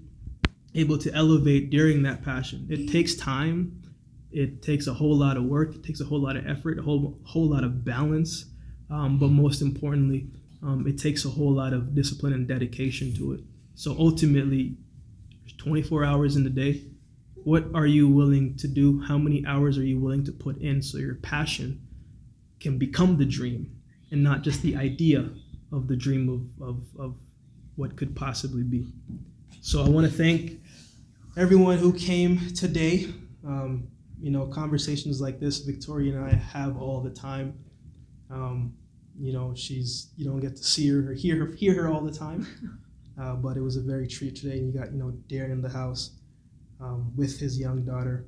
able 0.75 0.99
to 0.99 1.13
elevate 1.15 1.71
during 1.71 2.03
that 2.05 2.25
passion. 2.25 2.67
It 2.71 2.91
takes 2.91 3.15
time. 3.15 3.83
It 4.31 4.63
takes 4.63 4.87
a 4.87 4.95
whole 4.95 5.17
lot 5.17 5.37
of 5.37 5.45
work. 5.45 5.75
It 5.75 5.83
takes 5.83 6.01
a 6.01 6.05
whole 6.05 6.21
lot 6.21 6.37
of 6.37 6.47
effort, 6.47 6.79
a 6.79 6.83
whole 6.83 7.19
whole 7.25 7.49
lot 7.49 7.65
of 7.65 7.85
balance. 7.85 8.47
Um, 8.89 9.19
but 9.19 9.29
most 9.29 9.63
importantly, 9.63 10.29
um, 10.63 10.87
it 10.87 10.99
takes 10.99 11.25
a 11.25 11.29
whole 11.29 11.53
lot 11.53 11.73
of 11.73 11.95
discipline 11.95 12.33
and 12.33 12.47
dedication 12.47 13.15
to 13.17 13.33
it. 13.33 13.41
So 13.75 13.97
ultimately, 13.99 14.77
24 15.61 16.05
hours 16.05 16.37
in 16.37 16.45
the 16.45 16.51
day. 16.51 16.83
What 17.45 17.67
are 17.75 17.87
you 17.87 18.09
willing 18.09 18.57
to 18.57 18.69
do? 18.69 19.01
How 19.03 19.19
many 19.19 19.45
hours 19.47 19.77
are 19.77 19.85
you 19.85 20.01
willing 20.01 20.25
to 20.25 20.33
put 20.33 20.59
in 20.59 20.83
so 20.83 20.99
your 20.99 21.17
passion 21.17 21.87
can 22.61 22.79
become 22.79 23.19
the 23.19 23.27
dream 23.27 23.71
and 24.11 24.23
not 24.23 24.43
just 24.43 24.63
the 24.63 24.77
idea 24.77 25.29
of 25.71 25.87
the 25.87 25.97
dream 25.97 26.29
of, 26.29 26.67
of, 26.67 26.83
of 26.99 27.17
what 27.77 27.97
could 27.97 28.17
possibly 28.17 28.63
be? 28.63 28.87
So 29.62 29.85
I 29.85 29.88
want 29.90 30.07
to 30.07 30.12
thank 30.12 30.59
everyone 31.37 31.77
who 31.77 31.92
came 31.92 32.55
today. 32.55 33.12
Um, 33.46 33.88
you 34.18 34.31
know, 34.31 34.46
conversations 34.46 35.20
like 35.20 35.38
this, 35.38 35.59
Victoria 35.59 36.16
and 36.16 36.25
I 36.25 36.33
have 36.33 36.79
all 36.79 37.03
the 37.03 37.11
time. 37.11 37.59
Um, 38.31 38.73
you 39.18 39.35
know, 39.35 39.53
she's 39.55 40.12
you 40.16 40.25
don't 40.25 40.40
get 40.40 40.57
to 40.57 40.64
see 40.64 40.88
her 40.88 41.11
or 41.11 41.14
hear 41.14 41.37
her 41.44 41.53
hear 41.53 41.75
her 41.75 41.88
all 41.92 42.01
the 42.01 42.11
time, 42.11 42.46
uh, 43.20 43.35
but 43.35 43.59
it 43.59 43.61
was 43.61 43.77
a 43.77 43.83
very 43.83 44.09
treat 44.09 44.35
today. 44.35 44.57
And 44.57 44.73
you 44.73 44.81
got 44.81 44.92
you 44.92 44.99
know 44.99 45.12
Darren 45.29 45.53
in 45.53 45.61
the 45.61 45.68
house 45.68 46.12
um, 46.81 47.12
with 47.14 47.38
his 47.38 47.59
young 47.59 47.85
daughter. 47.85 48.25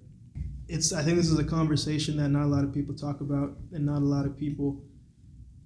It's 0.68 0.92
I 0.92 1.03
think 1.03 1.16
this 1.16 1.31
is 1.31 1.38
a 1.38 1.45
conversation 1.45 2.18
that 2.18 2.29
not 2.29 2.45
a 2.45 2.47
lot 2.47 2.62
of 2.62 2.75
people 2.75 2.95
talk 2.95 3.23
about, 3.23 3.57
and 3.73 3.87
not 3.87 4.03
a 4.03 4.05
lot 4.05 4.27
of 4.27 4.37
people 4.37 4.85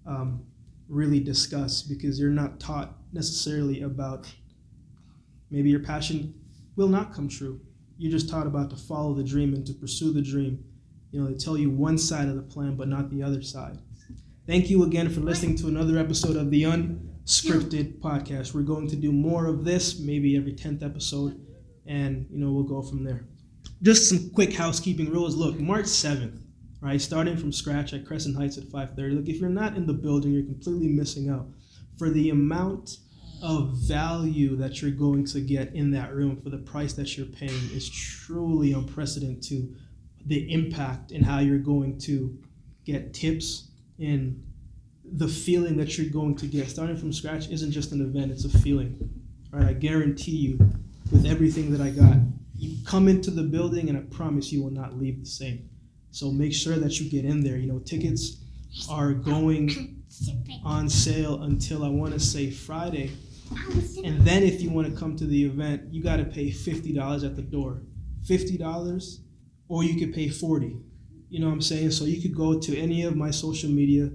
um, 0.06 0.44
really 0.88 1.18
discuss 1.18 1.82
because 1.82 2.20
you're 2.20 2.30
not 2.30 2.60
taught 2.60 2.94
necessarily 3.12 3.82
about 3.82 4.32
maybe 5.50 5.70
your 5.70 5.80
passion 5.80 6.34
will 6.76 6.88
not 6.88 7.14
come 7.14 7.28
true. 7.28 7.60
You're 7.98 8.12
just 8.12 8.28
taught 8.28 8.46
about 8.46 8.70
to 8.70 8.76
follow 8.76 9.14
the 9.14 9.24
dream 9.24 9.54
and 9.54 9.66
to 9.66 9.72
pursue 9.72 10.12
the 10.12 10.22
dream. 10.22 10.62
You 11.10 11.22
know, 11.22 11.30
they 11.30 11.38
tell 11.38 11.56
you 11.56 11.70
one 11.70 11.96
side 11.96 12.28
of 12.28 12.36
the 12.36 12.42
plan, 12.42 12.76
but 12.76 12.88
not 12.88 13.10
the 13.10 13.22
other 13.22 13.42
side. 13.42 13.78
Thank 14.46 14.70
you 14.70 14.84
again 14.84 15.08
for 15.08 15.20
listening 15.20 15.56
to 15.56 15.68
another 15.68 15.98
episode 15.98 16.36
of 16.36 16.50
the 16.50 16.64
Unscripted 16.64 18.00
Podcast. 18.00 18.54
We're 18.54 18.62
going 18.62 18.88
to 18.88 18.96
do 18.96 19.10
more 19.10 19.46
of 19.46 19.64
this, 19.64 19.98
maybe 19.98 20.36
every 20.36 20.52
10th 20.52 20.84
episode, 20.84 21.40
and, 21.86 22.26
you 22.30 22.38
know, 22.38 22.52
we'll 22.52 22.64
go 22.64 22.82
from 22.82 23.02
there. 23.02 23.26
Just 23.82 24.08
some 24.08 24.30
quick 24.30 24.52
housekeeping 24.52 25.10
rules. 25.10 25.36
Look, 25.36 25.58
March 25.58 25.86
7th, 25.86 26.38
right, 26.80 27.00
starting 27.00 27.36
from 27.36 27.50
scratch 27.50 27.92
at 27.92 28.04
Crescent 28.06 28.36
Heights 28.36 28.58
at 28.58 28.64
5.30. 28.64 29.16
Look, 29.16 29.28
if 29.28 29.40
you're 29.40 29.48
not 29.48 29.76
in 29.76 29.86
the 29.86 29.92
building, 29.92 30.32
you're 30.32 30.44
completely 30.44 30.88
missing 30.88 31.28
out. 31.28 31.48
For 31.98 32.10
the 32.10 32.30
amount 32.30 32.98
of 33.42 33.72
value 33.74 34.56
that 34.56 34.80
you're 34.80 34.90
going 34.90 35.24
to 35.24 35.40
get 35.40 35.74
in 35.74 35.90
that 35.90 36.14
room 36.14 36.40
for 36.40 36.50
the 36.50 36.58
price 36.58 36.92
that 36.94 37.16
you're 37.16 37.26
paying 37.26 37.70
is 37.72 37.88
truly 37.88 38.72
unprecedented 38.72 39.42
to 39.42 39.74
the 40.26 40.52
impact 40.52 41.12
and 41.12 41.24
how 41.24 41.38
you're 41.38 41.58
going 41.58 41.98
to 41.98 42.36
get 42.84 43.14
tips 43.14 43.68
and 43.98 44.42
the 45.04 45.28
feeling 45.28 45.76
that 45.76 45.96
you're 45.96 46.10
going 46.10 46.34
to 46.34 46.46
get. 46.46 46.68
Starting 46.68 46.96
from 46.96 47.12
scratch 47.12 47.48
isn't 47.48 47.70
just 47.70 47.92
an 47.92 48.00
event 48.00 48.32
it's 48.32 48.44
a 48.44 48.58
feeling 48.58 48.98
all 49.52 49.60
right? 49.60 49.68
I 49.68 49.72
guarantee 49.72 50.36
you 50.36 50.58
with 51.12 51.24
everything 51.24 51.70
that 51.70 51.80
i 51.80 51.90
got 51.90 52.16
you 52.56 52.76
come 52.84 53.06
into 53.06 53.30
the 53.30 53.42
building 53.42 53.88
and 53.88 53.96
i 53.96 54.00
promise 54.14 54.50
you 54.50 54.62
will 54.62 54.70
not 54.70 54.98
leave 54.98 55.20
the 55.20 55.30
same. 55.30 55.68
So 56.10 56.30
make 56.30 56.54
sure 56.54 56.76
that 56.76 56.98
you 56.98 57.10
get 57.10 57.24
in 57.24 57.42
there. 57.42 57.56
You 57.56 57.70
know 57.70 57.78
tickets 57.80 58.38
are 58.90 59.12
going 59.12 60.02
on 60.64 60.88
sale 60.88 61.42
until 61.42 61.84
i 61.84 61.88
want 61.88 62.12
to 62.12 62.20
say 62.20 62.50
friday 62.50 63.10
and 64.04 64.20
then 64.22 64.42
if 64.42 64.60
you 64.60 64.70
want 64.70 64.92
to 64.92 64.98
come 64.98 65.16
to 65.16 65.26
the 65.26 65.44
event, 65.44 65.82
you 65.92 66.02
got 66.02 66.16
to 66.16 66.24
pay 66.24 66.50
$50 66.50 67.24
at 67.24 67.36
the 67.36 67.42
door. 67.42 67.82
$50 68.24 69.18
or 69.68 69.84
you 69.84 69.98
could 69.98 70.14
pay 70.14 70.28
40. 70.28 70.78
You 71.28 71.40
know 71.40 71.46
what 71.46 71.52
I'm 71.52 71.62
saying? 71.62 71.90
So 71.90 72.04
you 72.04 72.20
could 72.20 72.36
go 72.36 72.58
to 72.58 72.78
any 72.78 73.02
of 73.02 73.16
my 73.16 73.30
social 73.30 73.70
media 73.70 74.10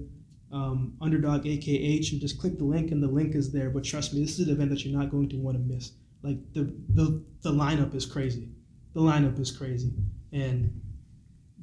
um, 0.50 0.94
underdog 1.00 1.44
AKH 1.44 2.12
and 2.12 2.20
just 2.20 2.38
click 2.38 2.58
the 2.58 2.64
link 2.64 2.90
and 2.90 3.02
the 3.02 3.08
link 3.08 3.34
is 3.34 3.52
there. 3.52 3.70
But 3.70 3.84
trust 3.84 4.14
me, 4.14 4.20
this 4.20 4.38
is 4.38 4.48
an 4.48 4.54
event 4.54 4.70
that 4.70 4.84
you're 4.84 4.98
not 4.98 5.10
going 5.10 5.28
to 5.30 5.36
want 5.36 5.56
to 5.56 5.62
miss. 5.62 5.92
Like 6.22 6.38
the 6.52 6.74
the, 6.90 7.22
the 7.42 7.50
lineup 7.50 7.94
is 7.94 8.06
crazy. 8.06 8.48
The 8.94 9.00
lineup 9.00 9.38
is 9.40 9.50
crazy. 9.50 9.92
And 10.32 10.80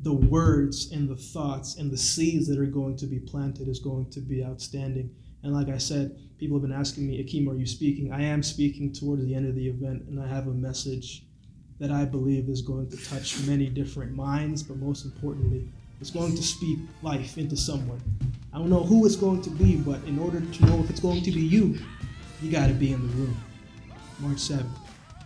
the 0.02 0.14
words 0.14 0.92
and 0.92 1.10
the 1.10 1.16
thoughts 1.16 1.78
and 1.78 1.92
the 1.92 1.98
seeds 1.98 2.48
that 2.48 2.60
are 2.60 2.66
going 2.66 2.98
to 2.98 3.06
be 3.06 3.20
planted 3.20 3.68
is 3.68 3.80
going 3.80 4.10
to 4.12 4.22
be 4.22 4.44
outstanding. 4.44 5.12
And 5.44 5.54
like 5.54 5.70
I 5.70 5.78
said, 5.78 6.18
people 6.38 6.58
have 6.58 6.68
been 6.68 6.78
asking 6.78 7.08
me, 7.08 7.24
Akeem, 7.24 7.50
are 7.50 7.56
you 7.56 7.66
speaking? 7.66 8.12
I 8.12 8.24
am 8.24 8.44
speaking 8.44 8.92
towards 8.92 9.24
the 9.24 9.36
end 9.36 9.48
of 9.48 9.56
the 9.56 9.68
event, 9.68 10.04
and 10.08 10.22
I 10.22 10.28
have 10.28 10.48
a 10.48 10.54
message 10.54 11.24
that 11.80 11.92
I 11.92 12.06
believe 12.06 12.50
is 12.50 12.62
going 12.62 12.90
to 12.90 12.98
touch 13.06 13.40
many 13.46 13.68
different 13.68 14.14
minds, 14.14 14.62
but 14.64 14.78
most 14.78 15.06
importantly, 15.06 15.70
it's 16.02 16.12
going 16.12 16.36
to 16.36 16.44
speak 16.44 16.80
life 17.02 17.38
into 17.38 17.56
someone. 17.56 18.02
I 18.54 18.58
don't 18.58 18.70
know 18.70 18.84
who 18.84 19.06
it's 19.06 19.16
going 19.16 19.42
to 19.44 19.50
be, 19.50 19.78
but 19.78 20.04
in 20.04 20.20
order 20.20 20.42
to 20.42 20.66
know 20.66 20.80
if 20.80 20.90
it's 20.90 21.00
going 21.00 21.22
to 21.24 21.32
be 21.32 21.42
you, 21.42 21.78
you 22.42 22.52
got 22.52 22.68
to 22.68 22.74
be 22.74 22.92
in 22.94 23.02
the 23.02 23.14
room. 23.16 23.38
March 24.20 24.38
7th. 24.38 24.68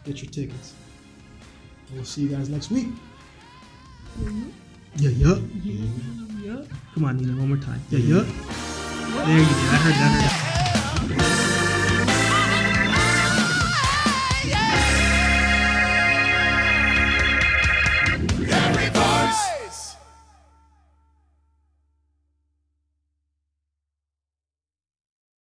Get 0.05 0.21
your 0.21 0.31
tickets. 0.31 0.73
We'll 1.93 2.03
see 2.05 2.23
you 2.23 2.29
guys 2.29 2.49
next 2.49 2.69
week. 2.69 2.87
Mm-hmm. 4.19 4.49
Yeah, 4.95 5.09
yeah. 5.09 6.65
Come 6.93 7.05
on, 7.05 7.17
Nina, 7.17 7.37
one 7.37 7.49
more 7.49 7.57
time. 7.57 7.81
Yeah, 7.89 7.99
yup. 7.99 8.27
There 9.25 9.39
you 9.39 9.45
go. 9.45 9.51
I 9.51 9.77
heard 9.77 9.95
that. 9.95 10.31
Heard 11.07 11.19
that. 11.19 11.32